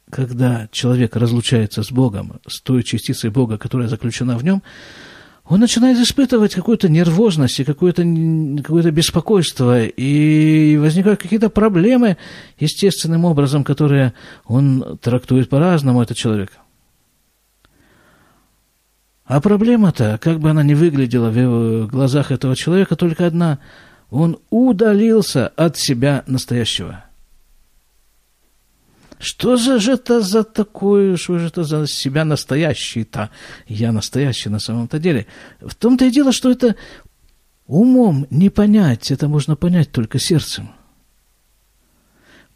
когда 0.10 0.68
человек 0.72 1.16
разлучается 1.16 1.84
с 1.84 1.92
Богом, 1.92 2.40
с 2.48 2.62
той 2.62 2.84
частицей 2.84 3.30
Бога, 3.30 3.58
которая 3.58 3.88
заключена 3.88 4.38
в 4.38 4.44
нем, 4.44 4.64
он 5.50 5.60
начинает 5.60 5.98
испытывать 5.98 6.53
какую-то 6.53 6.89
нервозность 6.89 7.60
и 7.60 7.63
какое-то 7.63 8.03
какое 8.62 8.91
беспокойство, 8.91 9.84
и 9.84 10.77
возникают 10.77 11.20
какие-то 11.20 11.50
проблемы 11.50 12.18
естественным 12.60 13.25
образом, 13.25 13.63
которые 13.63 14.13
он 14.46 15.00
трактует 15.01 15.50
по-разному, 15.50 16.03
этот 16.03 16.18
человек. 16.18 16.51
А 19.25 19.41
проблема-то, 19.41 20.20
как 20.22 20.39
бы 20.39 20.51
она 20.51 20.62
ни 20.62 20.75
выглядела 20.75 21.32
в 21.32 21.88
глазах 21.88 22.32
этого 22.32 22.56
человека, 22.56 22.96
только 22.96 23.25
одна– 23.25 23.60
он 24.12 24.39
удалился 24.50 25.50
от 25.50 25.77
себя 25.77 26.24
настоящего– 26.25 27.03
что 29.20 29.58
же 29.58 29.92
это 29.92 30.22
за 30.22 30.44
такое, 30.44 31.18
что 31.18 31.38
же 31.40 31.48
это 31.48 31.64
за 31.64 31.88
себя 31.88 32.24
настоящий-то? 32.24 33.30
Я 33.68 33.92
настоящий 33.92 34.50
на 34.50 34.60
самом-то 34.60 34.98
деле. 34.98 35.28
В 35.60 35.76
том-то 35.76 36.06
и 36.06 36.12
дело, 36.12 36.32
что 36.32 36.50
это 36.50 36.76
умом 37.68 38.26
не 38.30 38.50
понять, 38.50 39.12
это 39.12 39.28
можно 39.28 39.58
понять 39.58 39.92
только 39.92 40.20
сердцем. 40.20 40.70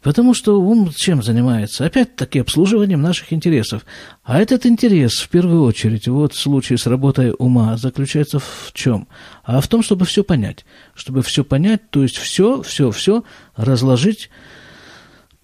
Потому 0.00 0.34
что 0.34 0.60
ум 0.60 0.90
чем 0.94 1.22
занимается? 1.22 1.86
Опять-таки 1.86 2.38
обслуживанием 2.38 3.00
наших 3.00 3.32
интересов. 3.32 3.86
А 4.22 4.38
этот 4.38 4.66
интерес, 4.66 5.18
в 5.18 5.28
первую 5.30 5.62
очередь, 5.62 6.08
вот 6.08 6.34
в 6.34 6.38
случае 6.38 6.76
с 6.76 6.86
работой 6.86 7.34
ума, 7.38 7.76
заключается 7.78 8.38
в 8.38 8.70
чем? 8.74 9.08
А 9.44 9.62
в 9.62 9.68
том, 9.68 9.82
чтобы 9.82 10.04
все 10.04 10.22
понять. 10.22 10.66
Чтобы 10.94 11.22
все 11.22 11.42
понять, 11.42 11.88
то 11.88 12.02
есть 12.02 12.18
все, 12.18 12.60
все, 12.62 12.90
все 12.90 13.24
разложить 13.56 14.30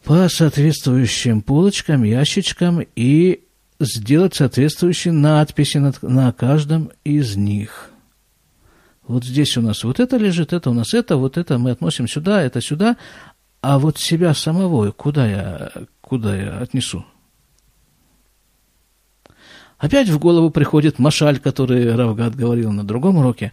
по 0.05 0.29
соответствующим 0.29 1.43
полочкам, 1.43 2.05
ящичкам 2.05 2.81
и 2.97 3.45
сделать 3.79 4.35
соответствующие 4.35 5.13
надписи 5.13 5.79
на, 5.79 5.93
на 6.03 6.33
каждом 6.33 6.91
из 7.05 7.37
них. 7.37 7.91
Вот 9.07 9.25
здесь 9.25 9.57
у 9.57 9.63
нас 9.63 9.83
вот 9.83 9.99
это 9.99 10.17
лежит, 10.17 10.53
это 10.53 10.71
у 10.71 10.75
нас 10.75 10.95
это, 10.95 11.17
вот 11.17 11.37
это 11.37 11.59
мы 11.59 11.73
относим 11.73 12.07
сюда, 12.07 12.43
это 12.43 12.61
сюда, 12.61 12.97
а 13.61 13.79
вот 13.79 13.99
себя 13.99 14.35
самого 14.35 14.91
куда 14.93 15.27
я, 15.27 15.73
куда 16.01 16.37
я 16.37 16.59
отнесу? 16.59 17.05
Опять 19.79 20.09
в 20.09 20.19
голову 20.19 20.51
приходит 20.51 20.99
Машаль, 20.99 21.39
который 21.39 21.95
Равгат 21.95 22.37
говорил 22.37 22.71
на 22.71 22.85
другом 22.85 23.17
уроке. 23.17 23.53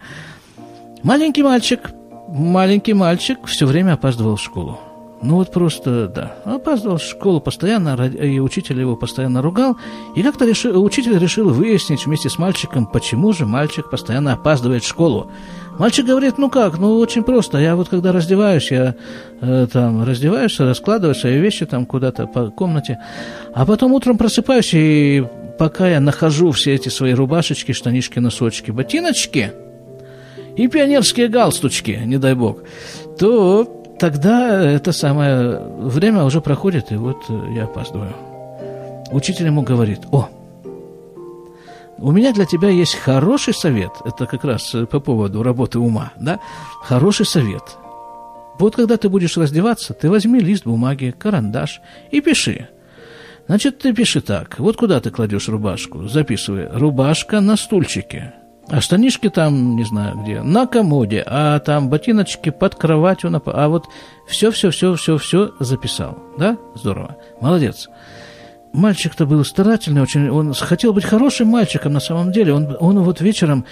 Маленький 1.01 1.42
мальчик, 1.42 1.80
маленький 2.27 2.94
мальчик 2.94 3.46
все 3.46 3.66
время 3.66 3.94
опаздывал 3.94 4.36
в 4.36 4.42
школу. 4.42 4.77
Ну 5.22 5.36
вот 5.36 5.52
просто, 5.52 6.08
да. 6.08 6.36
Опаздывал 6.46 6.98
в 6.98 7.02
школу 7.02 7.42
постоянно, 7.42 7.96
и 8.06 8.40
учитель 8.40 8.80
его 8.80 8.96
постоянно 8.96 9.42
ругал. 9.42 9.78
И 10.16 10.22
как-то 10.22 10.46
решил, 10.46 10.84
учитель 10.84 11.18
решил 11.18 11.50
выяснить 11.50 12.06
вместе 12.06 12.30
с 12.30 12.38
мальчиком, 12.38 12.86
почему 12.86 13.34
же 13.34 13.46
мальчик 13.46 13.90
постоянно 13.90 14.34
опаздывает 14.34 14.84
в 14.84 14.88
школу. 14.88 15.32
Мальчик 15.80 16.06
говорит, 16.06 16.38
ну 16.38 16.50
как, 16.50 16.78
ну 16.78 16.98
очень 16.98 17.24
просто. 17.24 17.58
Я 17.58 17.76
вот 17.76 17.90
когда 17.90 18.12
раздеваюсь, 18.12 18.72
я 18.72 18.96
э, 19.42 19.68
там 19.72 20.04
раздеваюсь, 20.04 20.60
раскладываю 20.60 21.16
свои 21.16 21.40
вещи 21.40 21.66
там 21.66 21.86
куда-то 21.86 22.28
по 22.28 22.50
комнате. 22.50 23.00
А 23.54 23.66
потом 23.66 23.94
утром 23.94 24.18
просыпаюсь, 24.18 24.74
и 24.74 25.26
пока 25.58 25.88
я 25.88 26.00
нахожу 26.00 26.52
все 26.52 26.76
эти 26.76 26.90
свои 26.90 27.14
рубашечки, 27.14 27.72
штанишки, 27.72 28.20
носочки, 28.20 28.72
ботиночки 28.72 29.52
и 30.56 30.68
пионерские 30.68 31.28
галстучки, 31.28 32.02
не 32.06 32.18
дай 32.18 32.34
бог, 32.34 32.64
то 33.20 33.77
тогда 34.00 34.72
это 34.72 34.92
самое 34.92 35.60
время 35.60 36.24
уже 36.24 36.42
проходит, 36.42 36.92
и 36.92 36.96
вот 36.96 37.18
я 37.54 37.66
опаздываю. 37.66 38.13
Учитель 39.12 39.48
ему 39.48 39.62
говорит, 39.62 40.01
о, 40.12 40.30
у 41.98 42.12
меня 42.12 42.34
для 42.34 42.46
тебя 42.46 42.70
есть 42.70 42.96
хороший 42.96 43.54
совет, 43.54 43.92
это 44.06 44.25
как 44.25 44.44
раз 44.44 44.75
по 44.89 45.00
поводу 45.00 45.44
работы 45.44 45.80
ума, 45.80 46.12
да, 46.20 46.39
хороший 46.82 47.25
совет. 47.25 47.63
Вот 48.60 48.75
когда 48.75 48.98
ты 48.98 49.10
будешь 49.10 49.38
раздеваться, 49.38 49.94
ты 49.94 50.10
возьми 50.10 50.39
лист 50.39 50.66
бумаги, 50.66 51.13
карандаш 51.18 51.82
и 52.12 52.22
пиши. 52.22 52.70
Значит, 53.48 53.80
ты 53.80 53.94
пиши 53.94 54.22
так, 54.22 54.60
вот 54.60 54.75
куда 54.77 55.00
ты 55.00 55.10
кладешь 55.10 55.48
рубашку, 55.48 56.08
записывай, 56.08 56.68
рубашка 56.72 57.39
на 57.39 57.56
стульчике– 57.56 58.34
а 58.70 58.82
штанишки 58.82 59.30
там, 59.30 59.76
не 59.76 59.84
знаю 59.84 60.18
где, 60.18 60.41
на 60.41 60.68
комоде, 60.68 61.24
а 61.26 61.60
там 61.60 61.89
ботиночки 61.89 62.50
под 62.50 62.76
кроватью, 62.76 63.30
на... 63.30 63.41
а 63.46 63.70
вот 63.70 63.86
все-все-все-все-все 64.28 65.54
записал. 65.60 66.18
Да? 66.38 66.58
Здорово. 66.76 67.15
Молодец. 67.39 67.89
Мальчик-то 68.74 69.26
был 69.26 69.44
старательный 69.46 70.02
очень, 70.02 70.30
он 70.30 70.54
хотел 70.54 70.94
быть 70.94 71.06
хорошим 71.06 71.48
мальчиком 71.48 71.94
на 71.94 72.02
самом 72.02 72.32
деле. 72.32 72.54
Он, 72.54 72.76
он 72.80 73.00
вот 73.00 73.22
вечером 73.22 73.65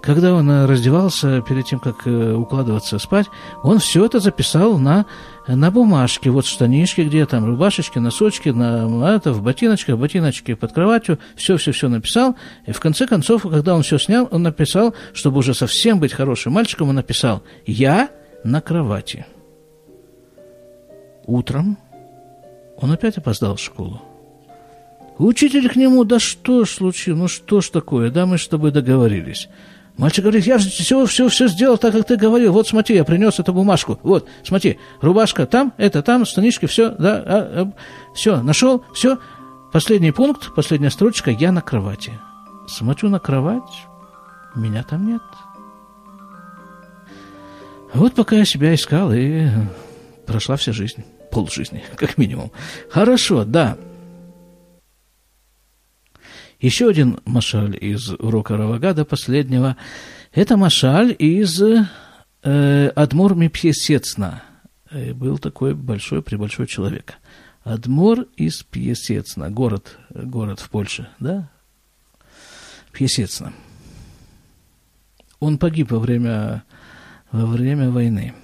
когда 0.00 0.34
он 0.34 0.50
э, 0.50 0.66
раздевался 0.66 1.40
перед 1.42 1.66
тем, 1.66 1.78
как 1.78 2.06
э, 2.06 2.32
укладываться 2.32 2.98
спать, 2.98 3.26
он 3.62 3.78
все 3.78 4.04
это 4.04 4.20
записал 4.20 4.78
на, 4.78 5.06
на 5.46 5.70
бумажке. 5.70 6.30
Вот 6.30 6.46
штанишки, 6.46 7.02
где 7.02 7.26
там 7.26 7.44
рубашечки, 7.44 7.98
носочки, 7.98 8.50
на, 8.50 9.14
это, 9.14 9.32
в 9.32 9.42
ботиночках, 9.42 9.98
ботиночки 9.98 10.54
под 10.54 10.72
кроватью. 10.72 11.18
Все-все-все 11.36 11.88
написал. 11.88 12.36
И 12.66 12.72
в 12.72 12.80
конце 12.80 13.06
концов, 13.06 13.42
когда 13.42 13.74
он 13.74 13.82
все 13.82 13.98
снял, 13.98 14.28
он 14.30 14.42
написал, 14.42 14.94
чтобы 15.12 15.38
уже 15.38 15.54
совсем 15.54 15.98
быть 15.98 16.12
хорошим 16.12 16.52
мальчиком, 16.52 16.88
он 16.88 16.96
написал 16.96 17.42
«Я 17.66 18.10
на 18.44 18.60
кровати». 18.60 19.26
Утром 21.26 21.76
он 22.76 22.92
опять 22.92 23.18
опоздал 23.18 23.56
в 23.56 23.60
школу. 23.60 24.02
Учитель 25.18 25.68
к 25.68 25.76
нему, 25.76 26.04
да 26.04 26.18
что 26.18 26.64
случилось, 26.66 27.20
ну 27.20 27.28
что 27.28 27.60
ж 27.60 27.70
такое, 27.70 28.10
да 28.10 28.26
мы 28.26 28.36
с 28.36 28.46
тобой 28.46 28.70
договорились. 28.70 29.48
Мальчик 29.96 30.24
говорит, 30.24 30.44
я 30.44 30.58
все, 30.58 31.06
все, 31.06 31.28
все 31.28 31.48
сделал 31.48 31.78
так, 31.78 31.94
как 31.94 32.06
ты 32.06 32.16
говорил. 32.16 32.52
Вот 32.52 32.68
смотри, 32.68 32.96
я 32.96 33.04
принес 33.04 33.38
эту 33.38 33.54
бумажку. 33.54 33.98
Вот, 34.02 34.28
смотри, 34.44 34.78
рубашка 35.00 35.46
там, 35.46 35.72
это 35.78 36.02
там, 36.02 36.26
станички, 36.26 36.66
все, 36.66 36.90
да, 36.90 37.16
а, 37.16 37.24
а, 37.26 37.72
все, 38.14 38.42
нашел, 38.42 38.84
все. 38.92 39.18
Последний 39.72 40.12
пункт, 40.12 40.54
последняя 40.54 40.90
строчка, 40.90 41.30
я 41.30 41.50
на 41.50 41.62
кровати. 41.62 42.12
Смотрю 42.68 43.08
на 43.08 43.20
кровать, 43.20 43.62
меня 44.54 44.82
там 44.82 45.06
нет. 45.06 45.22
Вот 47.94 48.14
пока 48.14 48.36
я 48.36 48.44
себя 48.44 48.74
искал, 48.74 49.12
и 49.12 49.48
прошла 50.26 50.56
вся 50.56 50.72
жизнь, 50.72 51.04
полжизни, 51.30 51.82
как 51.96 52.18
минимум. 52.18 52.52
Хорошо, 52.90 53.44
да. 53.44 53.78
Еще 56.60 56.88
один 56.88 57.20
машаль 57.26 57.76
из 57.78 58.10
урока 58.10 58.56
Равагада 58.56 59.04
последнего– 59.04 59.76
это 60.32 60.56
машаль 60.56 61.14
из 61.18 61.62
э, 61.62 62.88
Адмур 62.88 63.34
Мипьесецна. 63.34 64.42
Э, 64.90 65.12
был 65.12 65.38
такой 65.38 65.74
большой, 65.74 66.22
пребольшой 66.22 66.66
человек. 66.66 67.14
Адмур 67.62 68.26
из 68.36 68.62
Пьесецна, 68.62 69.50
город, 69.50 69.98
город 70.10 70.60
в 70.60 70.70
Польше, 70.70 71.08
да? 71.18 71.50
Пьесецна. 72.92 73.52
Он 75.40 75.58
погиб 75.58 75.90
во 75.90 75.98
время, 75.98 76.64
во 77.32 77.46
время 77.46 77.90
войны. 77.90 78.34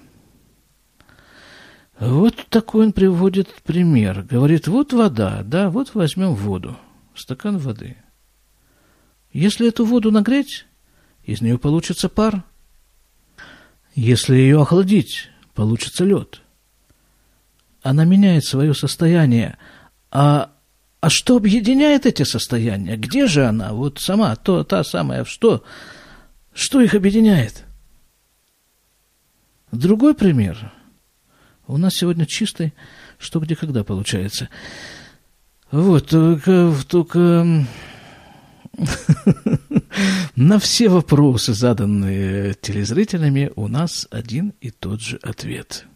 Вот 1.99 2.35
такой 2.51 2.87
он 2.87 2.93
приводит 2.93 3.49
пример. 3.63 4.23
Говорит, 4.23 4.67
вот 4.67 4.93
вода, 4.93 5.43
да, 5.45 5.71
вот 5.71 5.95
возьмем 5.95 6.35
воду, 6.35 6.77
стакан 7.15 7.59
воды. 7.59 7.97
Если 9.33 9.69
эту 9.69 9.85
воду 9.85 10.11
нагреть, 10.11 10.67
из 11.25 11.41
нее 11.41 11.59
получится 11.59 12.09
пар. 12.09 12.45
Если 13.95 14.35
ее 14.35 14.61
охладить, 14.61 15.31
получится 15.55 16.05
лед. 16.05 16.41
Она 17.83 18.05
меняет 18.05 18.45
свое 18.45 18.75
состояние. 18.75 19.57
А, 20.11 20.53
а 21.01 21.11
что 21.11 21.37
объединяет 21.37 22.07
эти 22.07 22.23
состояния? 22.23 22.97
Где 22.97 23.27
же 23.27 23.47
она? 23.47 23.73
Вот 23.73 23.99
сама, 24.01 24.37
то, 24.37 24.65
та 24.65 24.85
самая, 24.85 25.25
что? 25.25 25.65
Что 26.53 26.81
их 26.81 26.95
объединяет? 26.95 27.65
Другой 29.73 30.15
пример. 30.15 30.73
У 31.67 31.79
нас 31.79 31.95
сегодня 31.95 32.27
чистый, 32.27 32.75
что 33.19 33.41
где 33.41 33.57
когда 33.57 33.83
получается. 33.83 34.51
Вот, 35.71 36.11
только, 36.11 36.75
только 36.87 37.67
на 40.37 40.59
все 40.59 40.89
вопросы, 40.89 41.55
заданные 41.55 42.55
телезрителями, 42.55 43.51
у 43.57 43.69
нас 43.69 44.07
один 44.11 44.55
и 44.61 44.71
тот 44.71 45.01
же 45.01 45.19
ответ. 45.23 45.87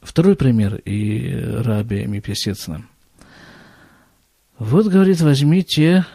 Второй 0.00 0.36
пример 0.36 0.76
и 0.76 1.34
Раби 1.36 2.06
Мипесецна. 2.06 2.86
Вот, 4.58 4.86
говорит, 4.86 5.20
возьмите 5.20 6.06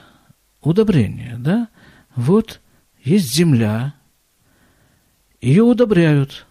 удобрение, 0.62 1.36
да? 1.38 1.68
Вот 2.16 2.62
есть 3.04 3.34
земля, 3.34 3.94
ее 5.42 5.64
удобряют 5.64 6.46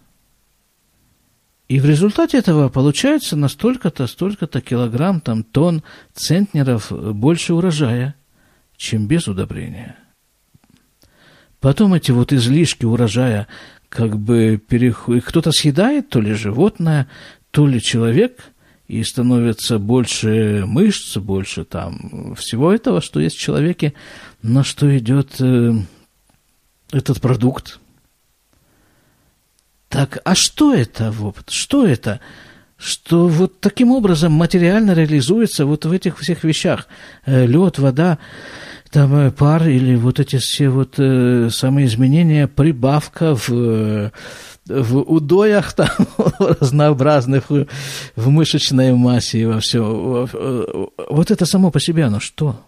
и 1.71 1.79
в 1.79 1.85
результате 1.85 2.37
этого 2.37 2.67
получается 2.67 3.37
на 3.37 3.47
столько-то, 3.47 4.59
килограмм, 4.59 5.21
там, 5.21 5.41
тонн, 5.41 5.83
центнеров 6.13 6.91
больше 6.91 7.53
урожая, 7.53 8.15
чем 8.75 9.07
без 9.07 9.29
удобрения. 9.29 9.95
Потом 11.61 11.93
эти 11.93 12.11
вот 12.11 12.33
излишки 12.33 12.83
урожая 12.83 13.47
как 13.87 14.19
бы 14.19 14.57
переходят, 14.57 15.23
кто-то 15.23 15.53
съедает, 15.53 16.09
то 16.09 16.19
ли 16.19 16.33
животное, 16.33 17.07
то 17.51 17.65
ли 17.65 17.81
человек, 17.81 18.51
и 18.89 19.01
становится 19.05 19.79
больше 19.79 20.65
мышц, 20.67 21.15
больше 21.15 21.63
там 21.63 22.35
всего 22.35 22.73
этого, 22.73 22.99
что 22.99 23.21
есть 23.21 23.37
в 23.37 23.39
человеке, 23.39 23.93
на 24.41 24.65
что 24.65 24.97
идет 24.97 25.39
э, 25.39 25.71
этот 26.91 27.21
продукт. 27.21 27.79
Так, 29.91 30.19
а 30.23 30.35
что 30.35 30.73
это, 30.73 31.11
вот, 31.11 31.49
что 31.49 31.85
это? 31.85 32.21
Что 32.77 33.27
вот 33.27 33.59
таким 33.59 33.91
образом 33.91 34.31
материально 34.31 34.93
реализуется 34.93 35.65
вот 35.65 35.83
в 35.83 35.91
этих 35.91 36.17
всех 36.17 36.45
вещах. 36.45 36.87
Э, 37.25 37.45
лед, 37.45 37.77
вода, 37.77 38.17
там 38.89 39.13
э, 39.13 39.31
пар 39.31 39.67
или 39.67 39.97
вот 39.97 40.21
эти 40.21 40.37
все 40.37 40.69
вот 40.69 40.95
э, 40.97 41.49
самые 41.51 41.87
изменения, 41.87 42.47
прибавка 42.47 43.35
в, 43.35 43.49
э, 43.49 44.11
в 44.65 44.99
удоях 44.99 45.73
там 45.75 45.89
разнообразных, 46.39 47.49
в 47.49 48.29
мышечной 48.29 48.93
массе 48.93 49.39
и 49.41 49.45
во 49.45 49.59
все. 49.59 49.81
Вот 51.09 51.31
это 51.31 51.45
само 51.45 51.69
по 51.69 51.81
себе 51.81 52.05
оно 52.05 52.21
что? 52.21 52.65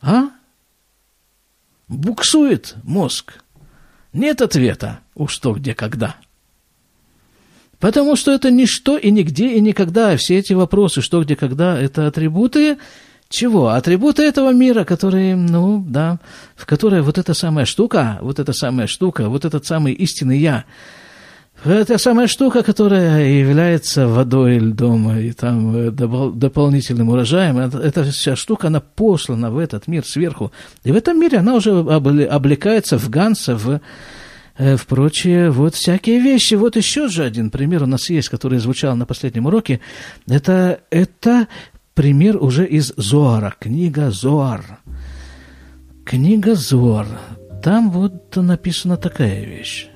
А? 0.00 0.24
Буксует 1.86 2.74
мозг. 2.82 3.38
Нет 4.16 4.40
ответа. 4.40 5.00
Уж 5.14 5.32
что, 5.32 5.52
где, 5.52 5.74
когда. 5.74 6.16
Потому 7.78 8.16
что 8.16 8.32
это 8.32 8.50
ничто 8.50 8.96
и 8.96 9.10
нигде 9.10 9.52
и 9.54 9.60
никогда. 9.60 10.16
Все 10.16 10.38
эти 10.38 10.54
вопросы, 10.54 11.02
что, 11.02 11.22
где, 11.22 11.36
когда, 11.36 11.78
это 11.78 12.06
атрибуты 12.06 12.78
чего? 13.28 13.68
Атрибуты 13.68 14.22
этого 14.22 14.52
мира, 14.52 14.84
которые, 14.84 15.34
ну, 15.34 15.84
да, 15.86 16.18
в 16.54 16.64
которой 16.64 17.02
вот 17.02 17.18
эта 17.18 17.34
самая 17.34 17.64
штука, 17.64 18.18
вот 18.22 18.38
эта 18.38 18.52
самая 18.52 18.86
штука, 18.86 19.28
вот 19.28 19.44
этот 19.44 19.66
самый 19.66 19.92
истинный 19.94 20.38
я, 20.38 20.64
это 21.64 21.98
самая 21.98 22.26
штука, 22.26 22.62
которая 22.62 23.26
является 23.26 24.06
водой, 24.06 24.58
льдом 24.58 25.10
и 25.18 25.32
там 25.32 25.74
э, 25.74 25.90
дополнительным 25.90 27.08
урожаем, 27.08 27.58
эта 27.58 28.04
вся 28.04 28.36
штука, 28.36 28.68
она 28.68 28.80
послана 28.80 29.50
в 29.50 29.58
этот 29.58 29.88
мир 29.88 30.04
сверху. 30.04 30.52
И 30.84 30.92
в 30.92 30.96
этом 30.96 31.18
мире 31.18 31.38
она 31.38 31.54
уже 31.54 31.70
облекается 31.70 32.98
в 32.98 33.08
Ганса, 33.08 33.56
в, 33.56 33.80
э, 34.58 34.76
в 34.76 34.86
прочие 34.86 35.50
вот 35.50 35.74
всякие 35.74 36.20
вещи. 36.20 36.54
Вот 36.54 36.76
еще 36.76 37.08
же 37.08 37.24
один 37.24 37.50
пример 37.50 37.84
у 37.84 37.86
нас 37.86 38.10
есть, 38.10 38.28
который 38.28 38.58
звучал 38.58 38.94
на 38.94 39.06
последнем 39.06 39.46
уроке. 39.46 39.80
Это, 40.28 40.80
это 40.90 41.48
пример 41.94 42.36
уже 42.36 42.66
из 42.66 42.92
Зоара, 42.96 43.54
книга 43.58 44.10
Зоар. 44.10 44.80
Книга 46.04 46.54
Зоар. 46.54 47.06
Там 47.62 47.90
вот 47.90 48.36
написана 48.36 48.96
такая 48.96 49.44
вещь. 49.44 49.88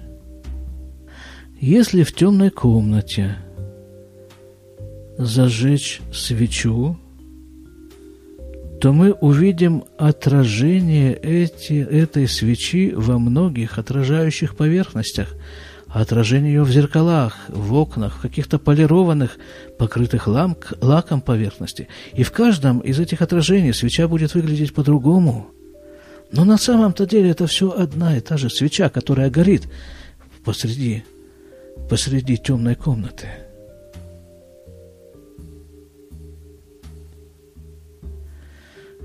Если 1.61 2.05
в 2.05 2.15
темной 2.15 2.51
комнате 2.51 3.37
зажечь 5.19 6.01
свечу, 6.11 6.99
то 8.81 8.95
мы 8.95 9.13
увидим 9.13 9.85
отражение 9.99 11.15
эти, 11.15 11.75
этой 11.75 12.27
свечи 12.29 12.93
во 12.97 13.19
многих 13.19 13.79
отражающих 13.79 14.57
поверхностях– 14.57 15.35
отражение 15.93 16.55
ее 16.55 16.63
в 16.63 16.71
зеркалах, 16.71 17.37
в 17.49 17.75
окнах, 17.75 18.17
в 18.17 18.21
каких-то 18.23 18.59
полированных, 18.59 19.39
покрытых 19.79 20.29
ламк, 20.29 20.73
лаком 20.81 21.21
поверхности. 21.21 21.89
И 22.15 22.23
в 22.23 22.31
каждом 22.31 22.79
из 22.79 22.99
этих 23.01 23.23
отражений 23.23 23.73
свеча 23.73 24.09
будет 24.09 24.35
выглядеть 24.35 24.73
по-другому. 24.73 25.51
Но 26.33 26.45
на 26.45 26.59
самом-то 26.59 27.07
деле 27.07 27.31
это 27.31 27.47
все 27.47 27.71
одна 27.71 28.17
и 28.17 28.21
та 28.21 28.37
же 28.37 28.49
свеча, 28.51 28.89
которая 28.89 29.31
горит 29.31 29.65
посреди, 30.45 31.05
посреди 31.89 32.37
темной 32.37 32.75
комнаты. 32.75 33.29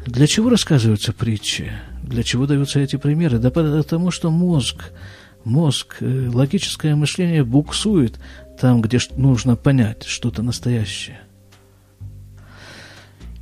Для 0.06 0.28
чего 0.28 0.50
рассказываются 0.50 1.14
притчи? 1.14 1.72
Для 2.04 2.24
чего 2.24 2.46
даются 2.46 2.80
эти 2.80 2.96
примеры? 2.96 3.40
Да 3.40 3.50
потому 3.50 4.12
что 4.12 4.30
мозг 4.30 4.92
мозг, 5.46 5.98
э, 6.02 6.30
логическое 6.34 6.96
мышление 6.96 7.46
буксует 7.46 8.20
там, 8.60 8.82
где 8.82 9.00
нужно 9.16 9.56
понять 9.56 10.04
что-то 10.04 10.42
настоящее. 10.42 11.22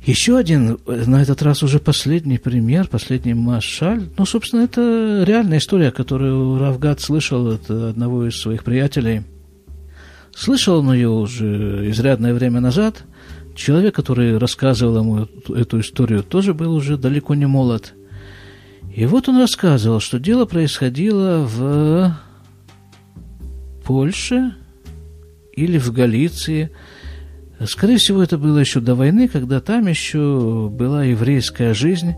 Еще 0.04 0.36
один, 0.36 0.78
э, 0.86 1.04
на 1.06 1.22
этот 1.22 1.42
раз 1.42 1.62
уже 1.62 1.78
последний 1.78 2.38
пример, 2.38 2.88
последний 2.88 3.34
машаль. 3.34 4.08
Ну, 4.18 4.26
собственно, 4.26 4.62
это 4.62 5.24
реальная 5.26 5.58
история, 5.58 5.90
которую 5.90 6.58
Равгат 6.58 7.00
слышал 7.00 7.48
от 7.48 7.70
одного 7.70 8.28
из 8.28 8.36
своих 8.36 8.64
приятелей. 8.64 9.22
Слышал 10.34 10.78
он 10.78 10.92
ее 10.92 11.08
уже 11.08 11.90
изрядное 11.90 12.34
время 12.34 12.60
назад. 12.60 13.04
Человек, 13.54 13.94
который 13.94 14.36
рассказывал 14.36 14.98
ему 14.98 15.28
эту 15.48 15.80
историю, 15.80 16.22
тоже 16.22 16.54
был 16.54 16.74
уже 16.74 16.96
далеко 16.96 17.34
не 17.34 17.46
молод– 17.46 17.94
и 18.94 19.06
вот 19.06 19.28
он 19.28 19.40
рассказывал, 19.40 19.98
что 19.98 20.20
дело 20.20 20.44
происходило 20.44 21.44
в 21.44 22.16
Польше 23.84 24.54
или 25.52 25.78
в 25.78 25.92
Галиции. 25.92 26.70
Скорее 27.66 27.98
всего, 27.98 28.22
это 28.22 28.36
было 28.36 28.58
еще 28.58 28.80
до 28.80 28.94
войны, 28.94 29.28
когда 29.28 29.60
там 29.60 29.86
еще 29.86 30.68
была 30.70 31.04
еврейская 31.04 31.72
жизнь, 31.72 32.14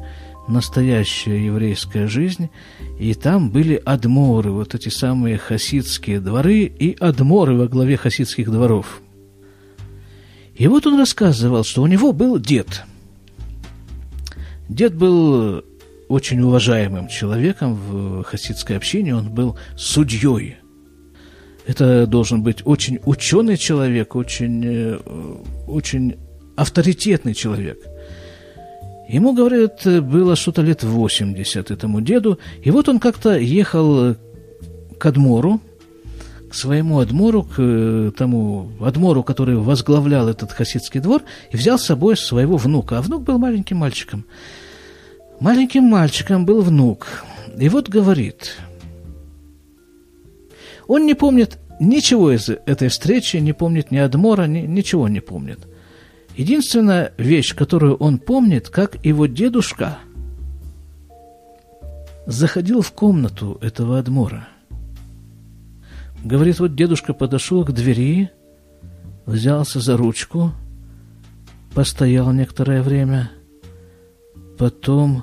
настоящая 0.49 1.45
еврейская 1.45 2.09
жизнь, 2.09 2.51
и 2.99 3.15
там 3.15 3.51
были 3.51 3.81
адморы, 3.85 4.51
вот 4.51 4.75
эти 4.75 4.89
самые 4.89 5.39
хасидские 5.39 6.21
дворы 6.21 6.63
и 6.65 6.97
адморы 6.99 7.57
во 7.57 7.69
главе 7.69 7.97
хасидских 7.97 8.51
дворов. 8.51 9.01
И 10.55 10.67
вот 10.69 10.87
он 10.87 10.99
рассказывал, 10.99 11.65
что 11.65 11.83
у 11.83 11.87
него 11.87 12.13
был 12.13 12.39
дед. 12.39 12.85
Дед 14.69 14.95
был 14.95 15.65
очень 16.09 16.41
уважаемым 16.41 17.09
человеком 17.09 17.75
в 17.75 18.25
хасидской 18.25 18.77
общине, 18.77 19.15
он 19.15 19.31
был 19.31 19.59
судьей. 19.77 20.57
Это 21.67 22.07
должен 22.07 22.43
быть 22.43 22.63
очень 22.65 23.01
ученый 23.05 23.57
человек, 23.57 24.15
очень, 24.15 24.65
э, 24.65 24.99
очень 25.67 26.17
авторитетный 26.57 27.35
человек. 27.35 27.79
Ему, 29.09 29.33
говорят, 29.33 29.83
было 29.85 30.37
что-то 30.37 30.63
лет 30.63 30.83
80 30.83 31.71
этому 31.71 32.01
деду, 32.01 32.39
и 32.63 32.71
вот 32.71 32.89
он 32.89 32.99
как-то 32.99 33.37
ехал 33.37 34.17
к 34.99 35.07
Адмору, 35.07 35.61
к 36.51 36.55
своему 36.55 37.01
Адмору, 37.01 37.43
к 37.43 37.55
э, 37.59 38.13
тому 38.17 38.71
Адмору, 38.81 39.23
который 39.23 39.57
возглавлял 39.57 40.29
этот 40.29 40.53
хасидский 40.53 41.01
двор, 41.01 41.23
и 41.51 41.57
взял 41.57 41.79
с 41.79 41.85
собой 41.85 42.17
своего 42.17 42.57
внука. 42.57 42.99
А 42.99 43.03
внук 43.03 43.25
был 43.25 43.39
маленьким 43.39 43.79
мальчиком. 43.79 44.25
Маленьким 45.41 45.85
мальчиком 45.85 46.47
был 46.47 46.63
внук. 46.63 47.25
И 47.59 47.69
вот 47.69 47.89
говорит, 47.89 48.57
он 50.87 51.07
не 51.07 51.15
помнит 51.15 51.59
ничего 51.81 52.33
из 52.33 52.49
этой 52.49 52.89
встречи, 52.89 53.37
не 53.37 53.53
помнит 53.53 53.91
ни 53.91 53.99
Адмора, 53.99 54.45
ни, 54.47 54.61
ничего 54.61 55.09
не 55.09 55.21
помнит. 55.21 55.61
Единственная 56.37 57.13
вещь, 57.17 57.55
которую 57.55 57.97
он 57.97 58.19
помнит, 58.19 58.69
как 58.69 59.05
его 59.05 59.27
дедушка 59.27 59.99
заходил 62.27 62.83
в 62.83 62.93
комнату 62.93 63.59
этого 63.61 63.99
Адмора. 63.99 64.49
Говорит, 66.25 66.59
вот 66.61 66.75
дедушка 66.75 67.15
подошел 67.15 67.65
к 67.65 67.73
двери, 67.73 68.31
взялся 69.27 69.81
за 69.81 69.97
ручку, 69.97 70.53
постоял 71.75 72.33
некоторое 72.33 72.83
время, 72.83 73.31
Потом, 74.59 75.23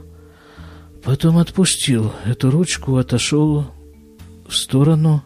потом 1.04 1.38
отпустил 1.39 2.13
эту 2.26 2.52
ручку, 2.52 2.97
отошел 2.97 3.65
в 4.47 4.56
сторону. 4.56 5.23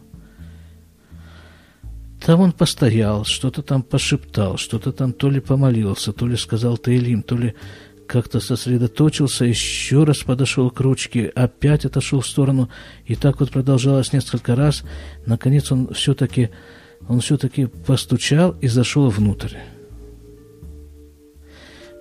Там 2.28 2.42
он 2.42 2.52
постоял, 2.52 3.24
что-то 3.24 3.62
там 3.62 3.82
пошептал, 3.82 4.58
что-то 4.58 4.92
там 4.92 5.14
то 5.14 5.30
ли 5.30 5.40
помолился, 5.40 6.12
то 6.12 6.26
ли 6.26 6.36
сказал 6.36 6.76
Таилим, 6.76 7.22
то 7.22 7.38
ли 7.38 7.54
как-то 8.06 8.38
сосредоточился, 8.38 9.46
еще 9.46 10.04
раз 10.04 10.18
подошел 10.18 10.70
к 10.70 10.78
ручке, 10.80 11.32
опять 11.34 11.86
отошел 11.86 12.20
в 12.20 12.26
сторону, 12.26 12.68
и 13.06 13.14
так 13.14 13.40
вот 13.40 13.50
продолжалось 13.50 14.12
несколько 14.12 14.54
раз. 14.54 14.82
Наконец 15.24 15.72
он 15.72 15.94
все-таки 15.94 16.50
он 17.08 17.20
все-таки 17.20 17.64
постучал 17.64 18.54
и 18.60 18.68
зашел 18.68 19.08
внутрь. 19.08 19.56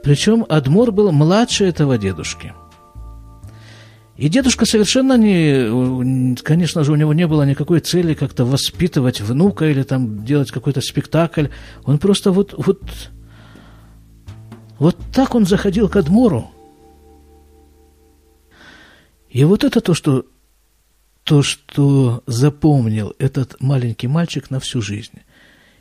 Причем 0.03 0.45
Адмор 0.49 0.91
был 0.91 1.13
младше 1.13 1.63
этого 1.63 1.97
дедушки. 1.97 2.51
И 4.17 4.29
дедушка 4.29 4.65
совершенно 4.65 5.15
не, 5.15 6.35
конечно 6.37 6.83
же, 6.83 6.91
у 6.91 6.95
него 6.95 7.13
не 7.13 7.27
было 7.27 7.43
никакой 7.43 7.81
цели 7.81 8.15
как-то 8.15 8.45
воспитывать 8.45 9.21
внука 9.21 9.69
или 9.69 9.83
там 9.83 10.25
делать 10.25 10.49
какой-то 10.49 10.81
спектакль. 10.81 11.47
Он 11.83 11.99
просто 11.99 12.31
вот, 12.31 12.55
вот, 12.57 12.81
вот 14.79 14.97
так 15.13 15.35
он 15.35 15.45
заходил 15.45 15.87
к 15.87 15.95
Адмору. 15.95 16.49
И 19.29 19.43
вот 19.43 19.63
это 19.63 19.81
то, 19.81 19.93
что, 19.93 20.25
то, 21.23 21.43
что 21.43 22.23
запомнил 22.25 23.13
этот 23.19 23.61
маленький 23.61 24.07
мальчик 24.07 24.49
на 24.49 24.59
всю 24.59 24.81
жизнь. 24.81 25.19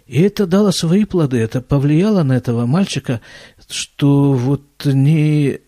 И 0.07 0.21
это 0.21 0.47
дало 0.47 0.73
свои 0.73 1.07
плоды, 1.07 1.39
это 1.39 1.63
повлияло 1.63 2.23
на 2.23 2.35
этого 2.35 2.67
мальчика, 2.67 3.23
что 3.67 4.35
вот 4.35 4.85
не 4.85 5.61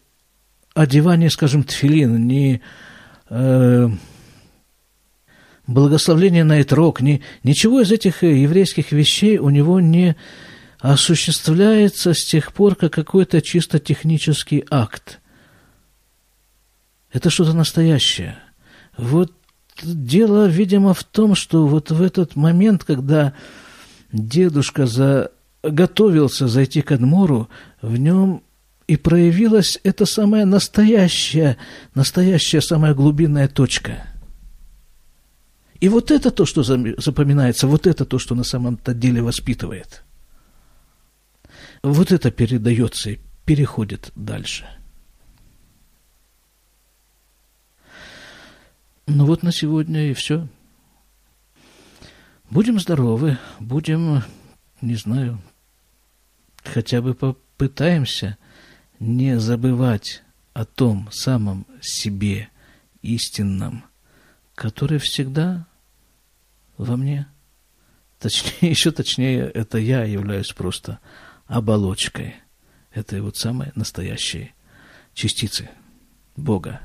одевание, 0.78 1.28
скажем, 1.28 1.64
тфилин, 1.64 2.26
не 2.28 2.60
э, 3.28 3.88
благословление 5.66 6.44
на 6.44 6.60
итрок, 6.60 7.00
ни, 7.00 7.20
ничего 7.42 7.80
из 7.80 7.90
этих 7.90 8.22
еврейских 8.22 8.92
вещей 8.92 9.38
у 9.38 9.50
него 9.50 9.80
не 9.80 10.16
осуществляется 10.78 12.14
с 12.14 12.24
тех 12.24 12.52
пор, 12.52 12.76
как 12.76 12.92
какой-то 12.92 13.42
чисто 13.42 13.80
технический 13.80 14.64
акт. 14.70 15.20
Это 17.12 17.28
что-то 17.28 17.54
настоящее. 17.54 18.38
Вот 18.96 19.32
дело, 19.82 20.46
видимо, 20.46 20.94
в 20.94 21.02
том, 21.02 21.34
что 21.34 21.66
вот 21.66 21.90
в 21.90 22.00
этот 22.00 22.36
момент, 22.36 22.84
когда 22.84 23.32
дедушка 24.12 24.86
за... 24.86 25.32
готовился 25.64 26.46
зайти 26.46 26.82
к 26.82 26.92
Адмору, 26.92 27.48
в 27.82 27.96
нем 27.96 28.42
и 28.88 28.96
проявилась 28.96 29.78
эта 29.84 30.06
самая 30.06 30.46
настоящая, 30.46 31.58
настоящая 31.94 32.62
самая 32.62 32.94
глубинная 32.94 33.46
точка. 33.46 34.08
И 35.78 35.88
вот 35.90 36.10
это 36.10 36.30
то, 36.30 36.46
что 36.46 36.62
запоминается, 36.62 37.68
вот 37.68 37.86
это 37.86 38.06
то, 38.06 38.18
что 38.18 38.34
на 38.34 38.44
самом-то 38.44 38.94
деле 38.94 39.22
воспитывает. 39.22 40.02
Вот 41.82 42.10
это 42.10 42.30
передается 42.30 43.10
и 43.10 43.20
переходит 43.44 44.10
дальше. 44.16 44.66
Ну 49.06 49.26
вот 49.26 49.42
на 49.42 49.52
сегодня 49.52 50.10
и 50.10 50.14
все. 50.14 50.48
Будем 52.50 52.80
здоровы, 52.80 53.36
будем, 53.60 54.22
не 54.80 54.94
знаю, 54.96 55.38
хотя 56.64 57.02
бы 57.02 57.14
попытаемся 57.14 58.38
не 58.98 59.38
забывать 59.38 60.22
о 60.52 60.64
том 60.64 61.08
самом 61.12 61.66
себе 61.80 62.48
истинном, 63.02 63.84
который 64.54 64.98
всегда 64.98 65.66
во 66.76 66.96
мне. 66.96 67.28
Точнее, 68.18 68.52
еще 68.70 68.90
точнее, 68.90 69.50
это 69.50 69.78
я 69.78 70.04
являюсь 70.04 70.52
просто 70.52 70.98
оболочкой 71.46 72.36
этой 72.92 73.20
вот 73.20 73.36
самой 73.36 73.72
настоящей 73.74 74.52
частицы 75.14 75.70
Бога 76.36 76.80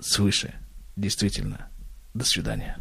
свыше. 0.00 0.54
Действительно. 0.96 1.70
До 2.14 2.24
свидания. 2.24 2.76